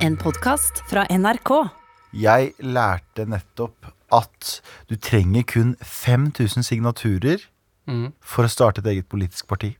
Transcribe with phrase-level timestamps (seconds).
[0.00, 1.50] En podkast fra NRK.
[2.16, 7.42] Jeg lærte nettopp at du trenger kun 5000 signaturer
[8.24, 9.74] for å starte et eget politisk parti.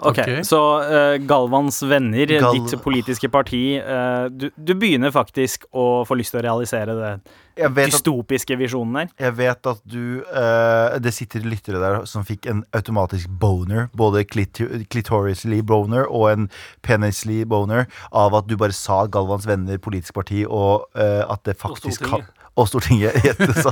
[0.00, 0.40] Ok, okay.
[0.46, 6.16] Så uh, Galvans venner, Gal- ditt politiske parti uh, du, du begynner faktisk å få
[6.18, 7.12] lyst til å realisere det
[7.60, 9.10] at, dystopiske visjonen der.
[9.26, 13.88] jeg vet at du uh, Det sitter lyttere der som fikk en automatisk boner.
[13.96, 14.60] Både clit
[14.90, 16.48] clitoriously boner og en
[16.86, 21.56] penisly boner av at du bare sa Galvans venner politisk parti, og eh, at det
[21.60, 22.26] faktisk kan
[22.58, 23.14] Og Stortinget.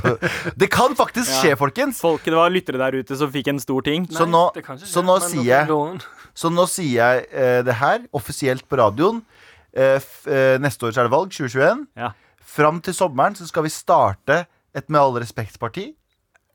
[0.60, 1.98] Det kan faktisk skje, folkens!
[2.01, 4.06] Folket, var lyttere der ute som fikk en stor ting.
[4.09, 4.45] Så nå,
[4.87, 5.66] så nå sier jeg.
[6.38, 9.23] Så nå sier jeg eh, det her offisielt på radioen.
[9.74, 11.87] Eh, f eh, neste år så er det valg, 2021.
[11.98, 12.12] Ja.
[12.59, 14.45] Fram til sommeren så skal vi starte
[14.77, 15.95] et Med all respekt-parti.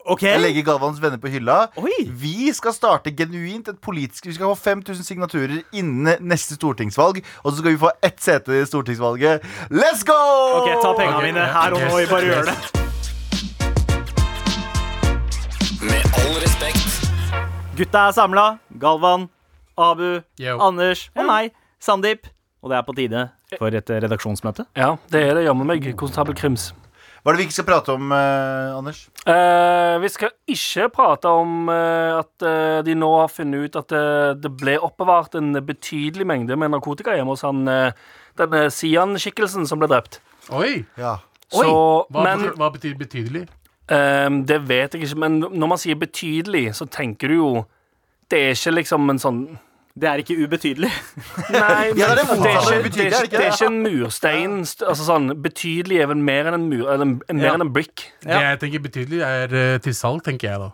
[0.06, 0.30] Okay.
[0.30, 1.68] Jeg legger Galvans venner på hylla.
[1.80, 2.06] Oi.
[2.08, 7.24] Vi skal starte genuint et politisk Vi skal få 5000 signaturer innen neste stortingsvalg.
[7.44, 9.44] Og så skal vi få ett sete i stortingsvalget.
[9.72, 10.20] Let's go!
[10.60, 11.32] Ok, ta pengene okay.
[11.32, 12.00] mine her og nå.
[12.00, 12.58] yes, Bare gjør det.
[15.84, 16.90] Med all respekt.
[17.78, 18.48] Gutta er samla.
[18.80, 19.28] Galvan,
[19.78, 20.58] Abu, Yo.
[20.62, 22.28] Anders og meg, Sandeep.
[22.64, 23.26] Og det er på tide
[23.60, 24.64] for et eh, redaksjonsmøte.
[24.80, 25.84] Ja, det er det jammen meg.
[26.00, 26.70] Konstabel Krims.
[27.24, 29.02] Hva er det vi ikke skal prate om, eh, Anders?
[29.28, 33.92] Eh, vi skal ikke prate om eh, at eh, de nå har funnet ut at
[33.96, 37.64] eh, det ble oppbevart en betydelig mengde med narkotika hjemme hos han,
[38.40, 40.20] denne Sian-skikkelsen som ble drept.
[40.52, 40.84] Oi!
[41.00, 41.18] Ja.
[41.54, 41.64] Så,
[42.10, 43.46] Hva, men hva betyr betydelig?
[43.92, 45.20] eh, Det vet jeg ikke.
[45.24, 47.52] Men når man sier betydelig, så tenker du jo
[48.32, 49.40] Det er ikke liksom en sånn
[49.94, 50.90] Det er ikke ubetydelig.
[51.54, 54.56] Nei, Ja, det er det men ikke, det er ikke, det er ikke en murstein.
[54.64, 57.54] Altså sånn, Betydelig er vel mer enn en mur Eller mer Ja.
[57.54, 58.08] enn en brick.
[58.24, 60.72] Det jeg tenker betydelig, er eh, til salg, tenker jeg da.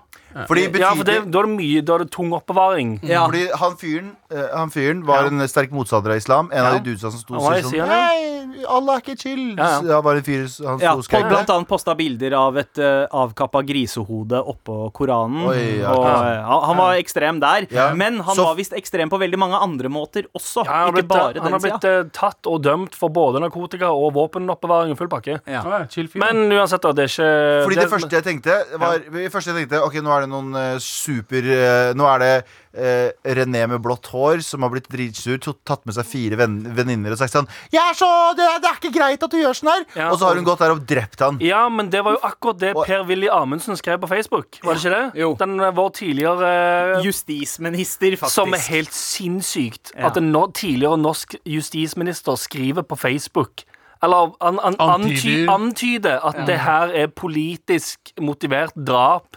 [0.48, 3.00] Fordi Ja, for det, betydelig- da er det mye Da er det tung oppbevaring.
[3.04, 3.26] Ja.
[3.28, 6.50] Fordi han fyren, eh, han fyren var en sterk motstander av islam.
[6.54, 7.88] En av de dudesa som sto og sa i sånn.
[7.88, 9.56] Nei, Allah er ikke chill.
[9.58, 9.96] Ja, ja.
[9.96, 11.28] Han var en fyr han sto Ja, og skrek.
[11.30, 15.48] Blant annet posta bilder av et uh, avkappa grisehode oppå Koranen.
[15.50, 15.92] Oi, ja.
[15.94, 17.94] og, uh, han, var ekstrem der, Ja.
[17.94, 20.66] men han Så- var visst ekstrem på veldig mange andre måter også.
[20.66, 23.90] Ja, han har ikke blitt, han har blitt eh, tatt og dømt for både narkotika
[23.90, 25.40] og våpenoppbevaring i full pakke.
[25.48, 25.64] Ja.
[25.64, 26.10] Ja, chill.
[26.16, 26.92] Men uansett, da.
[26.92, 30.10] Det er ikke Fordi det første jeg tenkte var det første jeg tenkte, Ok, nå
[30.16, 32.34] er det noen uh, super uh, Nå er det
[32.78, 37.12] uh, René med blått hår som har blitt dritsur, tatt med seg fire venn, venninner
[37.16, 39.56] og sagt sånn 'Jeg er så det, er- det er ikke greit at du gjør
[39.58, 41.40] sånn her!' Ja, og så har hun gått der og drept han.
[41.42, 44.60] Ja, men det var jo akkurat det Per-Willy Amundsen skrev på Facebook.
[44.64, 45.20] Var det ikke det?
[45.20, 45.34] Jo.
[45.40, 48.36] Den vår tidligere Justisminister, faktisk.
[48.36, 49.92] Som er helt sinnssykt.
[49.96, 50.08] Ja.
[50.10, 53.64] At en no tidligere norsk justisminister skriver på Facebook
[54.02, 55.50] Eller an, an, anty, Antyder.
[55.52, 59.36] antyder at det her er politisk motivert drap.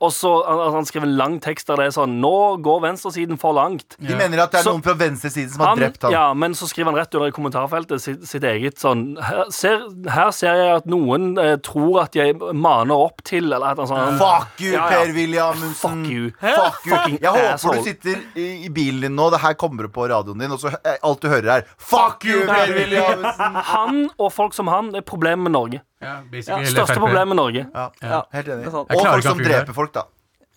[0.00, 2.30] Og så han, han skriver en lang tekst der det er sånn Nå
[2.64, 3.94] går venstresiden for langt.
[4.02, 6.12] De mener at det er Så- noen fra venstresiden som har Han, drept ham.
[6.12, 9.84] ja, men så skriver han rett under i kommentarfeltet sitt, sitt eget sånn her ser,
[10.10, 14.18] her ser jeg at noen eh, tror at jeg maner opp til Eller et sånt.
[14.18, 14.88] Fuck you, Ja, ja.
[14.90, 15.74] Per Williamsen.
[15.74, 16.30] Fuck you.
[16.40, 17.18] Fuck you.
[17.20, 17.76] Jeg håper asshole.
[17.78, 19.30] du sitter i, i bilen din nå.
[19.30, 22.42] Det her kommer på radioen din, og så eh, alt du hører, er Fuck you,
[22.46, 23.60] Per Williamsen.
[23.74, 25.80] Han og folk som han det er problemet med Norge.
[26.02, 27.66] Ja, basically Største problem med Norge.
[27.74, 28.66] Ja, Ja, helt enig.
[28.74, 30.02] Og folk som dreper folk, da.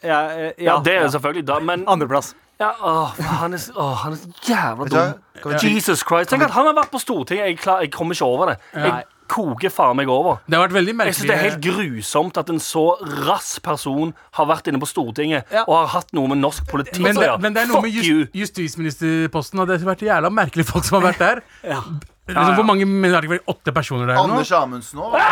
[0.04, 1.08] Ja, eh, Ja, ja, det er ja.
[1.10, 2.34] selvfølgelig da, men Andreplass.
[2.60, 5.14] ja, åh, han, er, åh, han er så jævla dum.
[5.62, 6.30] Vi- Jesus Christ.
[6.30, 7.46] Tenk at han har vært på Stortinget.
[7.48, 8.58] Jeg, klar, jeg kommer ikke over det.
[8.76, 10.38] Jeg koker faen meg over.
[10.48, 12.96] Det har vært veldig merkelig Jeg synes Det er helt grusomt at en så
[13.28, 15.64] rass person har vært inne på Stortinget Ja.
[15.68, 17.42] og har hatt noe med norsk politikk å gjøre.
[17.42, 20.84] men det er noe med Fuck just, justisministerposten, og det har vært jævla merkelige folk
[20.86, 21.42] som har vært der.
[21.64, 21.82] Ja.
[22.28, 24.24] Liksom, hvor mange men det det ikke vært åtte personer der nå?
[24.28, 25.16] Anders Amundsen òg.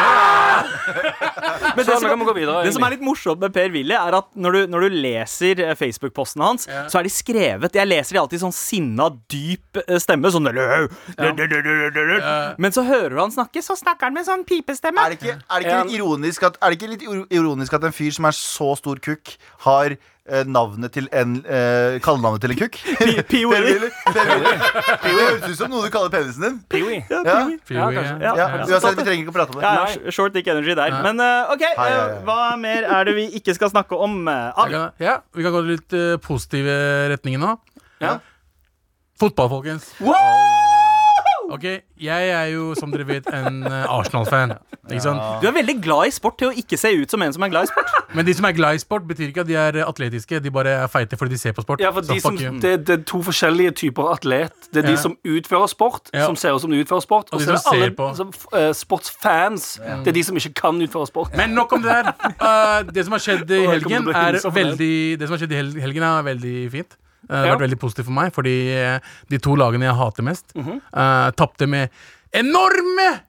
[1.76, 2.22] Men det som,
[2.64, 5.60] det som er litt morsomt med Per Willy, er at når du, når du leser
[5.66, 9.82] eh, Facebook-posten hans, så er de skrevet Jeg leser de alltid i sånn sinna, dyp
[9.84, 10.32] eh, stemme.
[10.32, 10.48] Sånn
[12.62, 15.04] Men så hører du han snakke, så snakker han med sånn pipestemme.
[15.04, 17.90] Er det ikke, er det ikke litt ironisk at, er det ikke litt ironisk at
[17.90, 19.36] en fyr som er så stor kukk,
[19.68, 19.98] har
[20.50, 22.78] navnet til en eh, Kallenavnet til en kukk?
[23.30, 23.75] Peewee.
[24.09, 26.56] Det høres ut som noe du kaller penisen din.
[26.72, 27.03] Peewee.
[27.12, 28.16] Ja, Ja, ja, kanskje.
[28.23, 28.34] Ja.
[28.40, 28.47] ja.
[28.66, 29.70] Uansett, vi trenger ikke å prate om det.
[29.70, 30.97] Ja, short dick energy der.
[31.05, 32.20] Men uh, OK, Hei, hei, eh, hei.
[32.26, 34.23] hva mer er det vi ikke skal snakke om?
[34.32, 34.76] eh, Av?
[35.03, 36.79] Ja, vi kan gå litt uh, positive
[37.14, 37.55] retninger nå.
[38.02, 38.17] Ja.
[39.22, 39.94] Fotball, folkens.
[41.52, 41.64] Ok,
[42.02, 44.56] Jeg er jo, som dere vet, en eh, Arsenal-fan.
[44.90, 45.22] Ikke sant?
[45.42, 47.50] Du er veldig glad i sport til å ikke se ut som en som er
[47.53, 47.92] glad i sport.
[48.18, 50.40] Men de som er glad i sport, betyr ikke at de er atletiske.
[50.42, 51.82] De bare er feite fordi de ser på sport.
[51.84, 54.53] Ja, for de som, det, det er to forskjellige typer atlet.
[54.74, 55.02] Det er de Ja.
[55.06, 56.26] som utfører sport, Ja.
[56.26, 57.30] som ser ut som de utfører sport.
[57.32, 58.09] Og Og de så er det som ser alle på.
[58.16, 59.70] som, eh, sportsfans.
[60.03, 61.36] Det er de som ikke kan utføre sport.
[61.38, 62.12] Men nok om det der.
[62.41, 64.66] Uh, det som har skjedd i helgen, til å bli er hilsa for det.
[64.66, 66.98] veldig Det som har skjedd i hel helgen, er veldig fint.
[67.26, 67.56] Eh, Det har Ja.
[67.56, 69.00] vært veldig positivt for meg, fordi eh,
[69.30, 70.82] de to lagene jeg hater mest, Mhm.
[70.94, 71.90] uh tapte med
[72.34, 73.22] enorme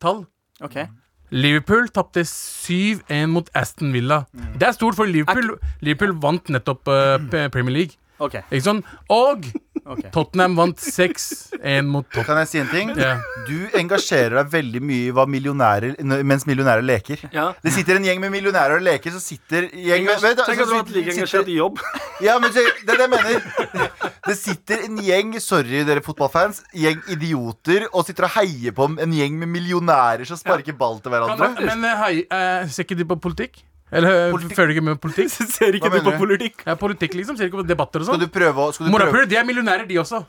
[0.00, 0.26] tall.
[0.62, 0.86] Okay.
[1.32, 4.26] Liverpool tapte 7-1 mot Aston Villa.
[4.36, 4.58] Mm.
[4.58, 7.96] Det er stort, for Liverpool, Liverpool vant nettopp uh, Premier League.
[8.20, 8.42] Okay.
[8.50, 8.84] Ikke sånn?
[9.08, 9.46] Og
[9.90, 10.10] Okay.
[10.12, 12.24] Tottenham vant 6-1 mot Tottenham.
[12.26, 12.90] Kan jeg si en ting?
[13.00, 13.14] Ja.
[13.48, 17.18] Du engasjerer deg veldig mye i hva millionærer mens millionærer leker.
[17.32, 17.54] Ja.
[17.64, 20.60] Det sitter en gjeng med millionærer og leker, så sitter gjeng med, vet, du, Tenk
[20.60, 21.80] at du har vært like engasjert i jobb.
[22.24, 23.88] Ja, men det er det jeg mener.
[24.26, 29.16] Det sitter en gjeng sorry dere fotballfans, gjeng idioter og sitter og heier på en
[29.16, 31.50] gjeng med millionærer som sparker ball til hverandre.
[31.64, 33.62] Men eh, hei, eh, ser ikke de på politikk?
[33.90, 34.54] Eller eh, Politikk.
[34.58, 35.32] Føler du ikke med politikk?
[35.56, 36.60] Ser ikke Hva du på politikk?
[36.66, 38.28] Ja, politikk liksom, Ser ikke på debatter og Skal sånn?
[38.28, 38.94] du prøve å skal du prøve?
[38.94, 40.20] Morapuler, de er millionærer, de også.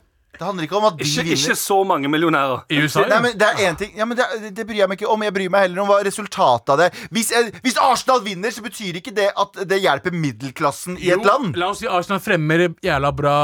[0.42, 1.38] Det handler ikke om at de Ikke, vinner.
[1.38, 2.64] ikke så mange millionærer.
[2.74, 3.04] I USA.
[3.06, 4.26] Nei, men Det er én ting ja, men det,
[4.58, 5.22] det bryr jeg meg ikke om.
[5.28, 8.64] Jeg bryr meg heller om hva resultatet av det Hvis, eh, hvis Arsenal vinner, så
[8.66, 11.54] betyr ikke det at det hjelper middelklassen i et Jo, land.
[11.62, 13.36] La oss si Arsenal fremmer jævla bra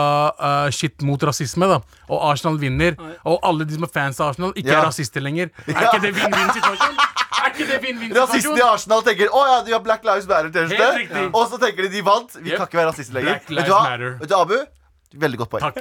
[0.42, 1.78] uh, shit mot rasisme, da.
[2.10, 2.98] Og Arsenal vinner.
[3.30, 4.82] Og alle de som er fans av Arsenal, ikke Ja.
[4.82, 5.52] er rasister lenger.
[5.68, 5.92] Er Ja.
[5.92, 6.98] ikke det vinn-vinn-situasjon?
[7.38, 8.66] Er ikke det Rasistene i?
[8.66, 11.30] Arsenal tenker å ja, de har Black Lives Matter-T-skjorte.
[11.34, 12.34] Og så tenker de de vant.
[12.42, 12.58] Vi Yep.
[12.58, 13.40] kan ikke være rasister lenger.
[13.48, 13.84] Vet du hva?
[14.20, 14.58] Vet du, Abu?
[15.16, 15.64] Veldig godt poeng.
[15.64, 15.78] Takk.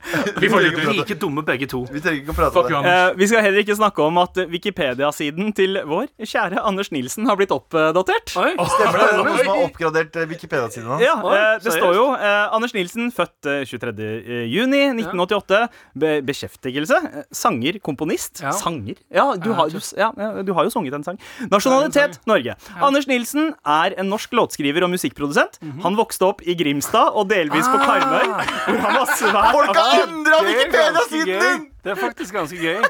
[0.42, 0.66] Vi får.
[0.90, 1.82] Like dumme begge to.
[1.92, 2.92] Vi trenger ikke å prate Fuck om det.
[2.92, 7.36] Eh, vi skal heller ikke snakke om at Wikipedia-siden til vår kjære Anders Nilsen har
[7.38, 8.32] blitt oppdatert.
[8.40, 8.54] Oi.
[8.56, 9.04] Stemmer det?
[9.04, 11.04] Det er noen som har oppgradert eh, Wikipedia-siden hans.
[11.04, 14.08] Ja, eh, det står jo uh, Anders Nilsen, født eh, 23.
[14.50, 15.60] juni 1988.
[16.00, 17.00] Be beskjeftigelse.
[17.36, 18.40] Sanger, komponist.
[18.44, 18.54] Ja.
[18.56, 18.98] Sanger?
[19.12, 20.10] Ja du, har, du, ja,
[20.46, 21.20] du har jo sunget en sang.
[21.52, 22.56] Nasjonalitet Norge.
[22.80, 25.60] Anders Nilsen er en norsk låtskriver og musikkprodusent.
[25.60, 25.84] Mhm.
[25.84, 28.26] Han vokste opp i Grimstad og delvis på Karmøy,
[28.66, 29.52] hvor han var svær.
[29.54, 31.64] Folk har endra Det Wikipedia-siden din!
[31.84, 32.82] Det er faktisk ganske gøy.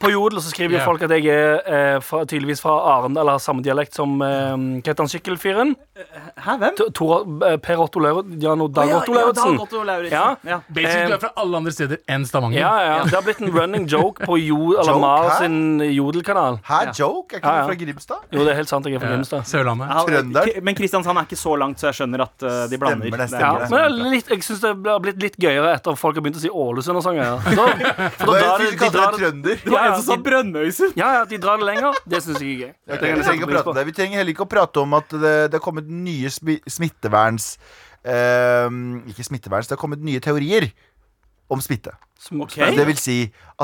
[0.00, 3.36] På Jodel så skriver jo folk at jeg er eh, fra, tydeligvis fra Arendal, eller
[3.36, 4.54] har samme dialekt som eh,
[5.04, 5.74] han sykkelfyren?
[6.40, 6.74] Hæ, hvem?
[6.78, 8.40] T- Tor, eh, per Otto Lauritzen.
[8.42, 9.56] Ja, Lauritzen.
[9.56, 10.12] Dag Otto Lauritzen.
[10.12, 10.36] Ja.
[10.44, 10.60] Ja.
[10.68, 12.58] Basically, du er fra alle andre steder enn Stavanger.
[12.60, 12.96] Ja, ja.
[13.04, 15.36] Det har blitt en running joke på jo, eller Joke, Mar hæ?
[15.42, 16.58] sin jodelkanal.
[16.64, 17.34] Hæ, joke?
[17.36, 17.62] Er ikke Ja, ja.
[17.62, 18.20] du fra Grimstad?
[18.32, 18.86] Jo, det er helt sant.
[18.86, 19.44] Jeg er fra Ja, Grimstad.
[19.50, 19.88] Sørlandet.
[19.90, 20.50] Ja, Trønder.
[20.62, 23.06] Men Kristiansand er ikke så langt, så jeg skjønner at eh, de blander.
[23.06, 25.20] Stemmer det, Det er- stemmer Ja, men det er litt, jeg syns det har blitt
[25.22, 27.16] litt gøyere etter at folk har begynt å si Ålesund og sånn.
[27.20, 27.36] Ja.
[27.40, 27.66] Så,
[28.20, 29.60] for da er drar de, de kaller drar, det trønder?
[29.64, 30.92] Det var Ja, en som sa de- Brønnøysund.
[30.96, 31.92] ja, ja, de drar det lenger.
[32.06, 32.70] Det syns jeg er gøy.
[32.70, 33.74] Det kan vi trenger sette ikke å pris prate på.
[33.74, 33.84] det.
[33.86, 37.56] Vi trenger heller ikke å prate om at det, det har kommet nye smitteverns...
[38.04, 38.68] eh,
[39.10, 40.70] ikke smitteverns, det har kommet nye teorier
[41.50, 41.90] om smitte.
[42.30, 42.74] Okay.
[42.76, 43.14] Det vil si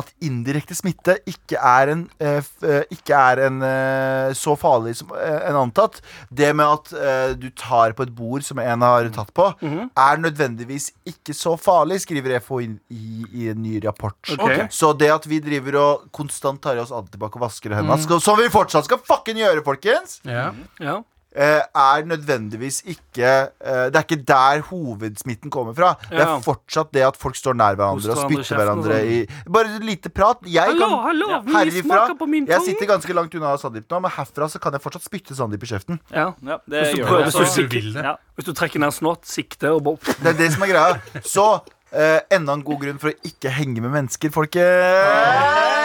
[0.00, 5.12] at indirekte smitte ikke er en, eh, eh, ikke er en eh, så farlig som
[5.12, 6.00] en antatt.
[6.32, 9.90] Det med at du tar på et bord som en har tatt på, Mhm.
[9.94, 14.16] er nødvendigvis ikke så farlig, skriver FHI i, i en ny rapport.
[14.32, 14.66] Okay.
[14.72, 18.20] Så det at vi driver og konstant tar i oss antibac og vasker hendene, mm.
[18.20, 20.50] som vi fortsatt skal fucking gjøre, folkens, Ja.
[20.80, 21.02] Ja.
[21.36, 23.28] Eh, er nødvendigvis ikke
[23.60, 25.92] eh, Det er ikke der hovedsmitten kommer fra.
[26.08, 29.20] Det er fortsatt det at folk står nær hverandre og spytter kjeften hverandre i
[29.52, 30.42] Bare lite prat.
[30.46, 32.02] Jeg Hallo, kan hallo, herifra
[32.48, 35.62] Jeg sitter ganske langt unna Sandeep nå, men herfra så kan jeg fortsatt spytte Sandeep
[35.62, 36.00] i kjeften.
[36.10, 36.32] Ja.
[36.42, 37.34] Ja, det Hvis du gjør prøver det.
[37.36, 38.04] Hvis du vil det.
[38.10, 38.16] Ja.
[38.36, 41.22] Hvis du trekker ned snott, sikte og bare Det er det som er greia.
[41.24, 41.46] Så
[41.92, 45.75] eh, enda en god grunn for å ikke henge med mennesker, folket.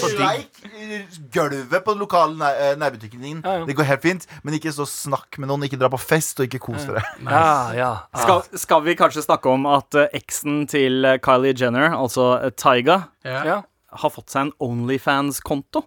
[0.00, 3.40] Sleik eh, gulvet på den lokale nær eh, nærbutikken din.
[3.44, 3.64] Ja, ja.
[3.68, 5.66] Det går helt fint, men ikke så snakk med noen.
[5.68, 7.02] Ikke dra på fest, og ikke kos dere.
[7.36, 7.90] Ja, ja.
[8.16, 13.42] Skal, skal vi kanskje snakke om at eh, eksen til Kylie Jenner, altså Tyga, Ja.
[13.46, 13.60] ja.
[14.02, 15.86] har fått seg en Onlyfans-konto?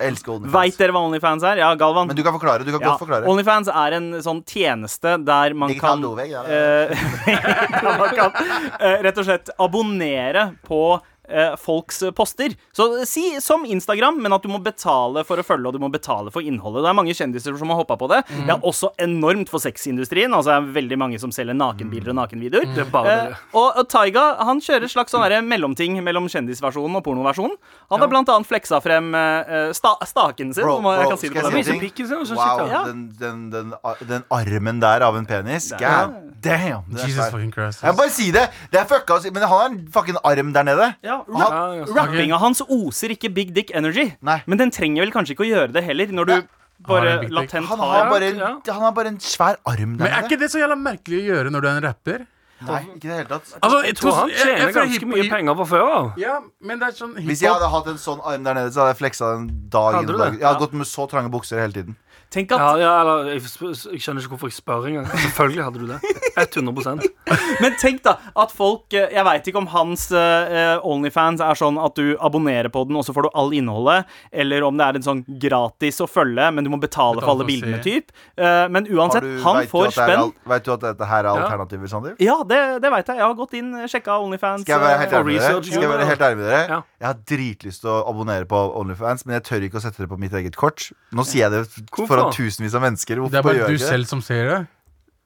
[0.00, 0.54] Elsker OnlyFans.
[0.54, 1.60] Veit dere hva Onlyfans er?
[1.60, 2.08] Ja, Galvan?
[2.08, 2.64] Men du kan forklare.
[2.64, 3.28] Du kan ja, godt forklare.
[3.30, 6.44] Onlyfans er en sånn tjeneste der man Digital kan dovegg, ja.
[6.48, 10.82] Uh, man kan uh, rett og slett abonnere på
[11.30, 12.56] eh, folks poster.
[12.76, 15.90] Så si som Instagram, men at du må betale for å følge, og du må
[15.92, 16.84] betale for innholdet.
[16.84, 18.22] Det er mange kjendiser som har hoppa på det.
[18.30, 18.44] Mm.
[18.48, 20.32] Det er også enormt for sexindustrien.
[20.34, 22.84] Altså det er veldig mange som selger nakenbilder og nakenvideoer.
[22.90, 27.56] Bare Eh, og, og Taiga han kjører et slags sånn mellomting mellom kjendisversjonen og pornoversjonen.
[27.92, 31.30] Han har blant annet fleksa frem eh, sta staken sin, Bro, bro, jeg kan si
[31.30, 32.82] det på den Wow, ja.
[32.86, 33.72] den, den, den,
[34.08, 35.70] den armen der av en penis.
[35.80, 36.84] God damn.
[36.94, 37.82] Jesus fucking Christ.
[37.84, 38.46] Jeg bare si det.
[38.72, 40.90] Det er fucka å si, men han har en fucking arm der nede.
[41.06, 44.12] Ja, rap Ja, Rappinga hans oser ikke big dick energy.
[44.22, 44.40] Nei.
[44.46, 46.42] Men den trenger vel kanskje ikke å gjøre det heller, når du Ja.
[46.88, 48.72] bare Har latent har Han har bare en, ja.
[48.72, 50.28] han har bare en svær arm der Men er nede.
[50.30, 52.26] ikke det så jævla merkelig å gjøre når du er en rapper?
[52.60, 53.54] Nei, ikke i det hele tatt.
[53.62, 56.10] Altså, Jeg tror han tjener ganske mye penger fra før av.
[56.20, 58.84] Ja, men det er sånn Hvis jeg hadde hatt en sånn arm der nede, så
[58.84, 60.40] hadde jeg fleksa den dag Hadde inn dag det?
[60.42, 61.96] Jeg hadde gått med så trange bukser hele tiden.
[62.30, 65.06] Tenk at Ja, ja, eller, jeg, jeg skjønner ikke hvorfor jeg spør engang.
[65.24, 65.98] Selvfølgelig hadde du det.
[66.38, 67.08] 100%
[67.62, 71.80] Men tenk da at folk eh, Jeg veit ikke om hans uh, Onlyfans er sånn
[71.82, 75.00] at du abonnerer på den, og så får du all innholdet, eller om det er
[75.00, 77.82] en sånn gratis å følge, men du må betale for Betale alle for å bildene
[77.82, 78.14] type typ.
[78.38, 80.32] Eh, men uansett, du- han får spenn.
[80.52, 82.14] Vet du at dette her er alternativer, Sander?
[82.22, 83.20] Ja, det, det veit jeg.
[83.20, 84.64] Jeg har gått inn, sjekka Onlyfans.
[84.66, 85.84] Skal jeg være helt eh, ærlig med dere?
[85.84, 86.64] Jeg være helt ærlig med dere?
[86.66, 86.80] Ja.
[87.00, 90.10] Jeg har dritlyst til å abonnere på Onlyfans, men jeg tør ikke å sette det
[90.10, 90.90] på mitt eget kort.
[91.16, 93.24] Nå sier jeg det foran tusenvis av mennesker.
[93.30, 93.86] Det er bare gjør du det?
[93.86, 94.60] selv som ser det.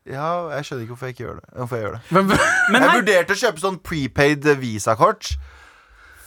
[0.05, 1.47] Ja, jeg skjønner ikke hvorfor jeg ikke gjør det.
[1.57, 2.01] Hvorfor jeg gjør det.
[2.13, 2.33] Men,
[2.75, 5.31] Men Jeg vurderte å kjøpe sånn prepaid visakort.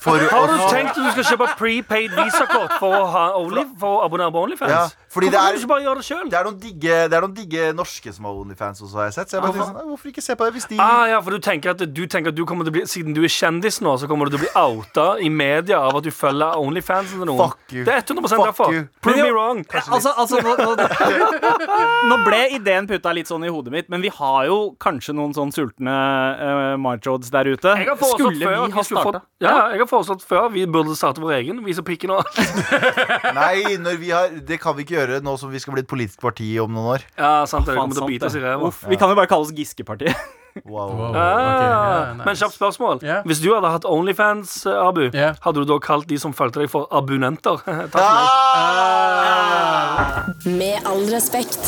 [0.08, 3.66] For Har du å- tenkt at du skal kjøpe prepaid visakort for å, ha Only,
[3.80, 4.72] for å abonnere på Onlyfans?
[4.72, 6.30] Ja, fordi Hvorfor det kan du ikke bare gjøre det sjøl?
[6.32, 9.14] det er, noen digge, det er noen digge norske som har Onlyfans også, har jeg
[9.18, 9.28] sett.
[9.30, 11.20] Så jeg bare tenker sånn, «Nei, hvorfor ikke se på det hvis de Ah, ja,
[11.22, 13.32] for du tenker at du tenker at du kommer til å bli Siden du er
[13.34, 16.56] kjendis nå, så kommer du til å bli outa i media av at du følger
[16.62, 17.44] Onlyfansen til noen.
[17.50, 17.84] Fuck you.
[17.84, 18.72] Det er 100 Fuck derfor.
[18.74, 18.88] you.
[19.02, 19.66] Prove me wrong.
[19.92, 20.76] Altså, altså nå, nå,
[22.10, 25.34] nå ble ideen putta litt sånn i hodet mitt, men vi har jo kanskje noen
[25.36, 27.74] sånn sultne uh, marchods der ute.
[27.78, 29.22] Jeg har foreslått Skulle før vi ha skulle starta?
[29.22, 31.60] fått, ja, jeg har foreslått før vi burde starte vår egen.
[31.66, 32.22] Vise pikken og
[33.42, 35.90] Nei, når vi har, det kan vi ikke gjøre nå som vi skal bli et
[35.92, 37.02] politisk parti om noen år.
[37.18, 38.72] Ja, sant, det kommer til å sant bite oss i ræva.
[38.94, 40.16] Vi kan jo bare kalle oss Giske-partiet.
[40.66, 40.90] Wow.
[40.98, 41.14] Wow.
[41.14, 42.26] Ah, Ok, ja, nice.
[42.26, 43.04] Men kjapt spørsmål.
[43.06, 43.22] Yeah.
[43.30, 45.36] Hvis du hadde hatt Onlyfans, eh, Abu, yeah.
[45.44, 47.62] hadde du da kalt de som fulgte deg, for abonnenter?
[47.94, 48.02] Takk
[48.98, 50.26] Ah!
[50.50, 51.62] Med all respekt.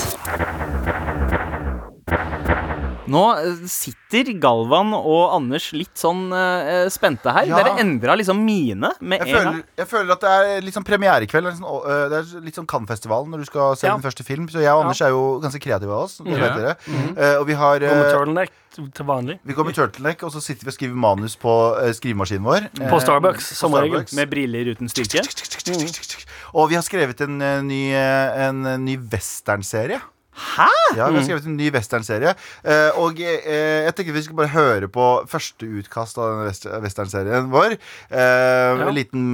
[3.10, 7.50] Nå eh, sitter Galvan og Anders litt sånn uh, spente her.
[7.50, 7.60] Ja.
[7.60, 9.64] Dere endra liksom mine med Jeg en føler, gang.
[9.82, 11.50] jeg føler at det er litt sånn premierekveld.
[11.50, 13.96] eller Sånn, øh, det er litt sånn Cannes-festivalen når du skal se Ja.
[13.98, 14.48] din første film.
[14.50, 16.18] Så jeg og Anders er jo ganske kreative av oss.
[16.18, 16.40] Det Ja.
[16.46, 16.76] vet dere.
[17.18, 18.46] Eh, og vi har uh, eh,
[18.94, 19.40] til vanlig.
[19.44, 22.70] Vi går med turtleneck, og så sitter vi og skriver manus på eh, skrivemaskinen vår.
[22.78, 24.06] På Eh, Starbucks, som regel.
[24.16, 25.24] Med briller uten styrke.
[26.54, 30.00] Og vi har skrevet en eh, ny, eh, en eh, ny westernserie.
[30.40, 30.68] Hæ?!
[30.98, 32.32] Ja, vi har skrevet en ny westernserie.
[32.64, 37.50] Eh, og eh, jeg tenker vi skal bare høre på første utkast av den westernserien
[37.54, 37.76] vår.
[38.10, 39.26] Eh, En liten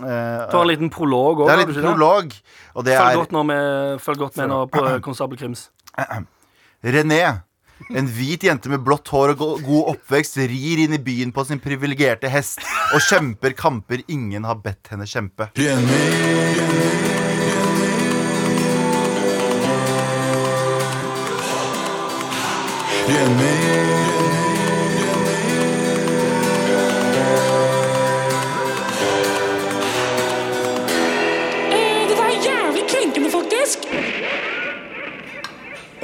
[0.00, 1.48] eh, har en liten prolog òg.
[1.50, 2.36] Det er en liten prolog.
[2.74, 5.68] Og det Følg er godt, nå med, følg godt med nå på Konstabel Krims.
[6.84, 7.24] René.
[7.90, 11.58] En hvit jente med blått hår og god oppvekst rir inn i byen på sin
[11.60, 12.62] privilegerte hest
[12.94, 15.50] og kjemper kamper ingen har bedt henne kjempe.
[15.58, 15.74] Det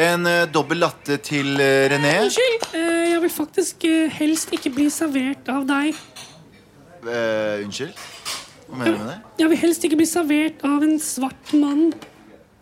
[0.00, 2.18] En uh, dobbel latte til uh, René.
[2.24, 2.68] Unnskyld.
[2.74, 5.96] Uh, jeg vil faktisk eh, helst ikke bli servert av deg.
[7.00, 7.96] Eh, unnskyld?
[8.68, 9.18] Hva mener du med det?
[9.40, 11.90] Jeg vil helst ikke bli servert av en svart mann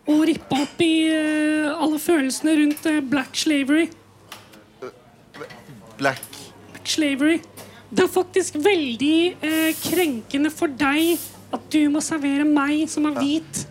[0.08, 3.86] og rippe opp i eh, alle følelsene rundt eh, black slavery.
[5.98, 6.22] Black.
[6.88, 7.40] Slavery.
[7.88, 11.18] Det er faktisk veldig eh, krenkende for deg
[11.56, 13.62] at du må servere meg som er hvit.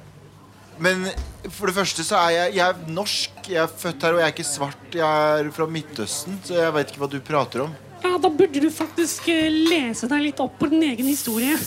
[0.82, 1.08] Men
[1.54, 3.38] for det første så er jeg, jeg er norsk.
[3.50, 4.88] Jeg er født her, og jeg er ikke svart.
[4.94, 7.76] Jeg er fra Midtøsten, så jeg veit ikke hva du prater om.
[8.04, 11.58] Ja, Da burde du faktisk eh, lese deg litt opp på din egen historie.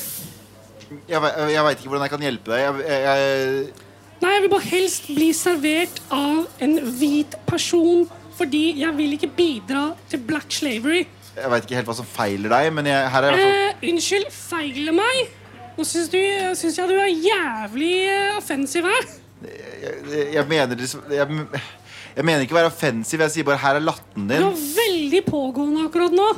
[1.06, 2.62] Jeg, ve- jeg veit ikke hvordan jeg kan hjelpe deg.
[2.66, 3.90] Jeg, jeg, jeg,
[4.20, 8.02] Nei, jeg vil bare helst bli servert av en hvit person.
[8.40, 11.02] Fordi jeg vil ikke bidra til black slavery.
[11.36, 13.58] jeg veit ikke helt hva som feiler deg, men jeg, her er i hvert fall
[13.70, 15.20] Eh, unnskyld, feiler meg?
[15.76, 16.18] Nå syns, du,
[16.58, 19.06] syns jeg du er jævlig eh, offensiv her.
[19.44, 21.38] jeg, jeg mener det jeg,
[22.16, 23.20] jeg mener ikke å være offensiv.
[23.24, 24.42] Jeg sier bare her er latten din'.
[24.42, 26.28] Du er veldig pågående akkurat nå.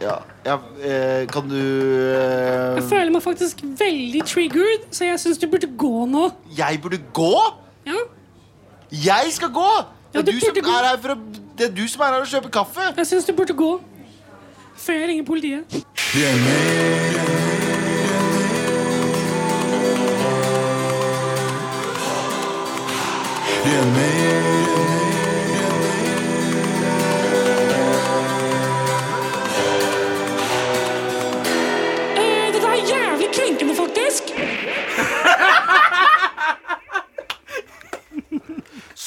[0.00, 5.38] Ja, ja, eh, kan du eh, Jeg føler meg faktisk veldig triggered, så jeg syns
[5.42, 6.30] du burde gå nå.
[6.56, 7.34] Jeg burde gå?
[7.86, 8.00] Ja,
[8.90, 9.68] Jeg skal gå!
[10.12, 10.24] Det Ja, er,
[10.62, 10.70] gå.
[10.92, 11.16] er å,
[11.58, 12.88] det er du som er her og kjøper kaffe.
[12.96, 13.70] jeg syns du burde gå.
[14.80, 15.64] Før jeg ringer politiet.
[23.62, 24.59] Eh,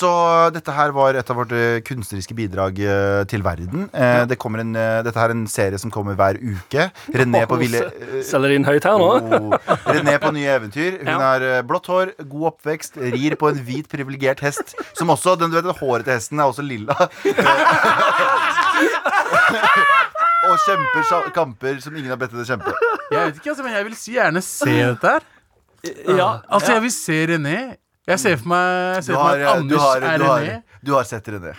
[0.03, 0.09] Så
[0.51, 3.85] dette her var et av våre kunstneriske bidrag eh, til verden.
[3.93, 4.25] Ja.
[4.27, 6.89] det en, eh, dette her er en serie som kommer hver uke.
[7.15, 9.07] René på ville eh, Selger inn høyt her nå.
[9.23, 9.55] oh,
[9.87, 10.99] René på nye eventyr.
[10.99, 11.17] Hun Ja.
[11.21, 14.75] har eh, blått hår, god oppvekst, rir på en hvit, privilegert hest.
[14.97, 16.95] Som også, den, du vet, Håret til hesten er også lilla.
[20.43, 22.73] Og kjemper kamper som ingen har bedt henne kjempe.
[23.13, 25.23] Jeg vet ikke, altså, men jeg vil si gjerne se dette her.
[26.17, 27.57] Ja, Altså, jeg vil se René.
[28.03, 30.55] Jeg ser for meg, ser for meg eh, at Anders har, er du har, René.
[30.83, 31.53] du har sett René.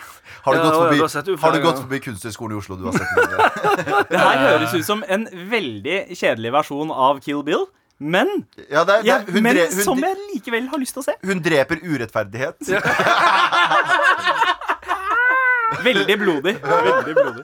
[0.45, 1.83] Har du Ja, gått ja, forbi, du har sett det jo har du gått ganger.
[1.87, 2.77] forbi Kunsthøgskolen i Oslo?
[2.77, 3.37] Du har sett René.
[4.11, 5.25] Det her høres ut som en
[5.55, 7.65] veldig kjedelig versjon av Kill Bill.
[8.05, 8.29] Men,
[8.69, 11.01] Ja, det er, det er, hun, men dre, hun, som jeg likevel har lyst til
[11.01, 11.15] å se.
[11.25, 12.57] hun dreper urettferdighet.
[15.85, 16.55] Veldig blodig.
[16.63, 17.43] Veldig blodig.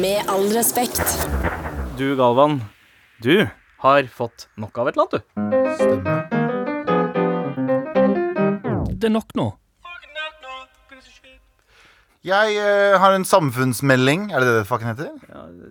[0.00, 1.02] Med all respekt.
[1.98, 2.60] Du, Galvan.
[3.22, 3.34] Du
[3.80, 5.20] har fått nok av et eller annet, du.
[9.00, 9.59] Det er nok nå.
[12.20, 14.26] Jeg eh, har en samfunnsmelding.
[14.34, 15.06] Er det det det fucking heter?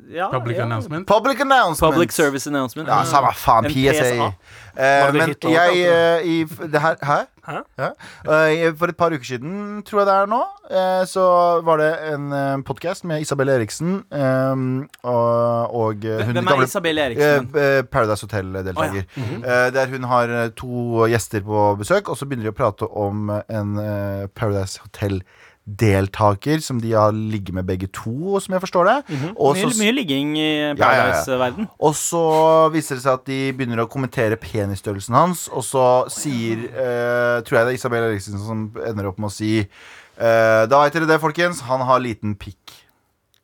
[0.10, 0.64] Ja, Public ja.
[0.66, 1.06] announcement.
[1.08, 1.94] Public announcement.
[1.94, 2.90] Public Service Announcement.
[2.90, 3.68] Ja, samme faen.
[3.68, 4.08] En PSA.
[4.08, 4.30] PSA.
[4.80, 7.18] Eh, Var det men Hitler jeg eh, i f- det her, Hæ?
[7.50, 7.60] Hæ?
[7.78, 7.90] Ja.
[8.48, 10.40] Eh, for et par uker siden, tror jeg det er nå,
[10.72, 11.24] eh, så
[11.66, 14.64] var det en uh, podkast med Isabel Eriksen eh,
[15.04, 17.50] og, og eh, hun Hvem er gamle- Isabel Eh, Eriksen?
[17.62, 19.06] eh, Paradise Hotel-deltaker.
[19.18, 22.90] Eh, der hun har eh, to gjester på besøk, og så begynner de å prate
[22.90, 24.80] om eh, en eh, Paradise
[25.70, 29.18] Hotel-deltaker som de har ligget med begge to, som jeg forstår det.
[29.38, 30.76] Og Mye, så- mye ligging i ja, ja.
[30.76, 31.68] Paradise-verden.
[31.80, 36.66] og så viser det seg at de begynner å kommentere penisstørrelsen hans, og så sier
[36.70, 40.82] eh, Tror jeg det er Isabel Eriksen som ender opp med å si eh, Da
[40.84, 41.62] veit dere det, folkens.
[41.62, 42.74] Han har liten pikk.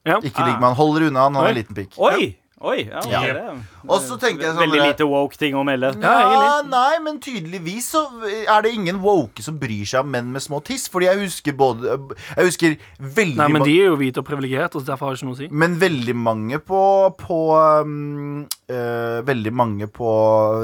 [0.05, 0.17] Ja.
[0.19, 0.75] Ikke ligg med han.
[0.75, 1.59] Holder unna han, han har Oi.
[1.61, 1.95] liten pikk.
[1.97, 2.35] Oi!
[2.63, 3.21] Oi, ja, Ja.
[3.33, 3.41] det
[3.83, 5.89] Og så tenker jeg sånn Veldig lite woke ting å melde.
[6.01, 10.41] Ja, nei, men tydeligvis så er det ingen woke som bryr seg om menn med
[10.41, 10.87] små tiss.
[10.87, 11.97] Fordi jeg husker både
[12.37, 15.21] Jeg husker veldig Nei, men de er jo hvite og privilegerte, så derfor har det
[15.21, 15.49] ikke noe å si.
[15.51, 16.81] men veldig mange på,
[17.19, 17.41] på
[17.83, 20.15] um, uh, Veldig mange på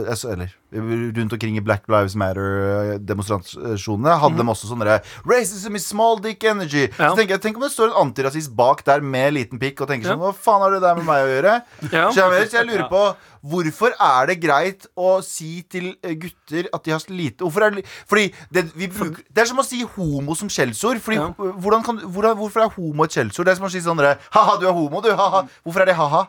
[0.08, 6.20] altså, Eller rundt omkring i Black Lives Matter-demonstrasjonene hadde de også sånne Racism is small
[6.24, 6.86] dick energy.
[6.98, 7.12] Ja.
[7.12, 9.92] Så tenker jeg, Tenk om det står en antirasist bak der med liten pikk og
[9.92, 10.16] tenker Ja.
[10.16, 11.58] sånn Hva faen har det der med meg å gjøre?
[11.92, 12.08] Ja.
[12.12, 13.04] Så, jeg, Så jeg lurer på
[13.42, 17.72] Hvorfor er det greit å si til eh, gutter at de har lite Hvorfor er
[17.80, 21.00] det, fordi det, vi bruker, det er som å si homo som skjellsord.
[21.02, 21.32] Fordi, Ja.
[21.34, 23.46] hvordan kan, hvordan, hvorfor er homo et skjellsord?
[23.50, 25.10] Det er som å si sånn Ha-ha, du er homo, du.
[25.10, 25.42] Ha-ha.
[25.66, 26.28] Hvorfor er det ha-ha?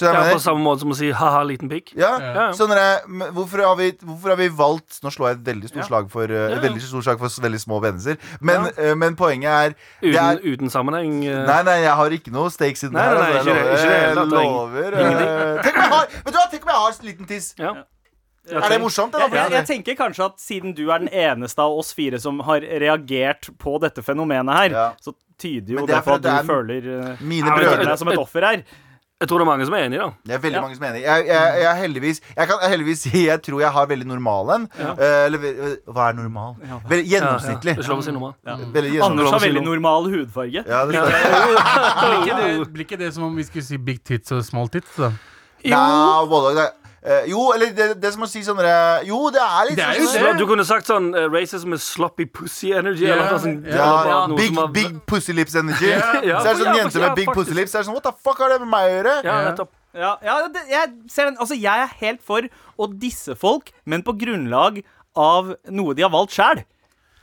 [0.00, 1.92] Ja, på samme måte som å si ha-ha, liten pikk.
[1.94, 2.66] Ja, Ja, ja.
[2.66, 5.86] der, hvorfor, har vi, hvorfor har vi valgt Nå slår jeg et veldig stort Ja.
[5.86, 6.60] slag for et Ja, ja.
[6.60, 8.16] Veldig stort slag for veldig små venner.
[8.40, 11.24] Men, eh, men poenget er, det Uten, er uten sammenheng.
[11.24, 11.46] eh.
[11.46, 13.14] Nei, nei, jeg har ikke noe stakes i den Nei, her.
[13.14, 14.94] nei, nei, altså, ikke det- jeg lover.
[14.94, 17.54] Eh, Tenk om jeg har Vet du hva, tenk om jeg har liten tiss.
[17.58, 17.74] Ja.
[18.50, 19.14] Er det morsomt?
[19.14, 19.28] Eller?
[19.32, 22.60] jeg, jeg tenker kanskje at siden du er den eneste av oss fire som har
[22.60, 24.92] reagert på dette fenomenet her, Ja.
[25.00, 27.98] så tyder jo det det på at du det er- føler uh, Mine brødre deg
[27.98, 28.62] som et offer her.
[29.22, 30.06] Jeg tror det er mange som er enig, da.
[30.26, 30.60] Det er veldig Ja.
[30.64, 31.02] mange som er enig.
[31.04, 34.50] Jeg, jeg, jeg, er heldigvis, jeg kan heldigvis si jeg tror jeg har veldig normal
[34.56, 34.64] en.
[34.74, 35.44] Eh, eller
[35.86, 36.56] hva er normal?
[36.58, 37.02] Veldig Ja, ja.
[37.12, 37.76] gjennomsnittlig.
[37.78, 38.72] Det er å si.
[38.74, 40.64] Veldig Anders har veldig normal hudfarge.
[40.66, 44.34] Ja, det Blir ikke det, blir ikke det som om vi skulle si big tits
[44.34, 44.90] og small tits?
[44.98, 45.12] da?
[45.64, 46.66] Nei, både, det,
[47.04, 49.84] eh, jo, eller det, det som å si sånn derre- Jo, det er litt Det
[49.84, 50.38] er sånn jo sånn- det.
[50.38, 53.04] Du kunne sagt sånn uh, racism is sloppy pussy energy.
[53.04, 53.18] Yeah.
[53.18, 53.66] eller noe sånt.
[53.66, 53.72] ja.
[53.74, 55.90] Eller bare Ja, noe big, som har- big pussy lips energy.
[56.30, 56.40] Ja.
[56.40, 57.34] Så er det sånn ja, jente ja, med big faktisk.
[57.44, 57.70] pussy lips.
[57.72, 59.14] Så er det sånn, What the fuck har det med meg å gjøre?
[59.24, 59.70] Ja, nettopp.
[59.94, 61.36] Ja, ja det, jeg ser den.
[61.38, 62.42] Altså, jeg er helt for
[62.78, 64.82] å disse folk, men på grunnlag
[65.14, 66.64] av noe de har valgt sjæl.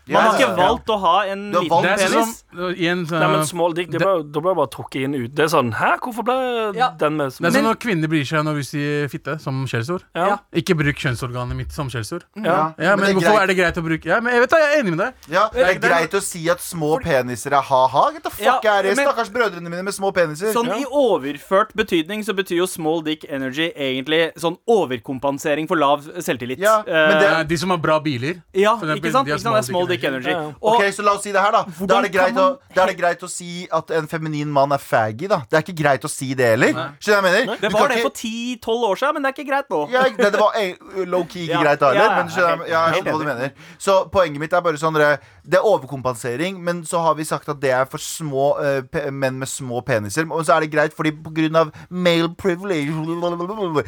[0.07, 2.43] Man har ikke valgt å ha en Du har liten valgt penis.
[2.75, 5.33] Igjen, så, Nei, men small dick, det ble, da ble jeg bare trukket inn ut.
[5.35, 6.35] Det er sånn Hæ, hvorfor ble
[6.77, 6.89] Ja.
[6.97, 10.03] den med Det er sånn når kvinner bryr seg når vi sier fitte som skjellsord.
[10.15, 10.37] Ja.
[10.53, 12.23] Ikke bruk kjønnsorganet mitt som skjellsord.
[12.35, 12.73] Ja.
[12.77, 13.41] Ja, men, men er hvorfor greit.
[13.43, 15.13] er det greit å bruke Ja, men jeg vet da, jeg er enig med deg.
[15.31, 18.11] Ja, det er greit å si at små peniser er ha-ha.
[18.11, 18.95] Get the fuck Ja, er det?
[18.97, 20.51] men- Stakkars brødrene mine med små peniser.
[20.53, 26.03] Sånn I overført betydning så betyr jo small dick energy egentlig sånn overkompensering for lav
[26.19, 26.59] selvtillit.
[26.59, 28.41] Ja, men det- Uh, de som har bra biler.
[28.53, 29.25] ja eksempel, ikke sant?
[29.27, 29.55] de Ikke sant?
[29.55, 30.31] Det er small dick energy.
[30.33, 31.63] Og, Ok, så La oss si det her, da.
[31.85, 34.71] Da er, det greit å, da er det greit å si at en feminin mann
[34.75, 35.27] er faggy.
[35.31, 36.73] da Det er ikke greit å si det heller.
[36.99, 37.57] Skjønner jeg mener?
[37.61, 39.81] det var det ikke- for 10-12 år siden, men det er ikke greit nå.
[39.91, 40.73] ja, det, det var eh,
[41.05, 42.01] low-key ikke greit da heller.
[42.01, 44.93] ja, men skjønner, jeg- jeg skjønner hva du mener Så poenget mitt er bare sånn
[44.97, 49.11] dere, Det er overkompensering, men så har vi sagt at det er for små uh,
[49.11, 50.27] menn med små peniser.
[50.31, 52.91] Og så er det greit fordi på grunn av male privilege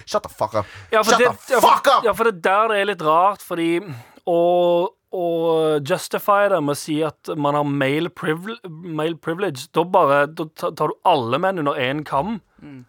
[0.06, 0.66] Shut the fuck up.
[0.92, 2.04] Ja, Shut det, the fuck up!
[2.06, 3.80] ja, for det der det er litt rart, fordi
[4.28, 4.38] å,
[5.14, 5.28] å
[5.86, 10.48] justify det med å si at man har male, privilege, male privilege, da bare Da
[10.66, 12.40] tar du alle menn under én kam.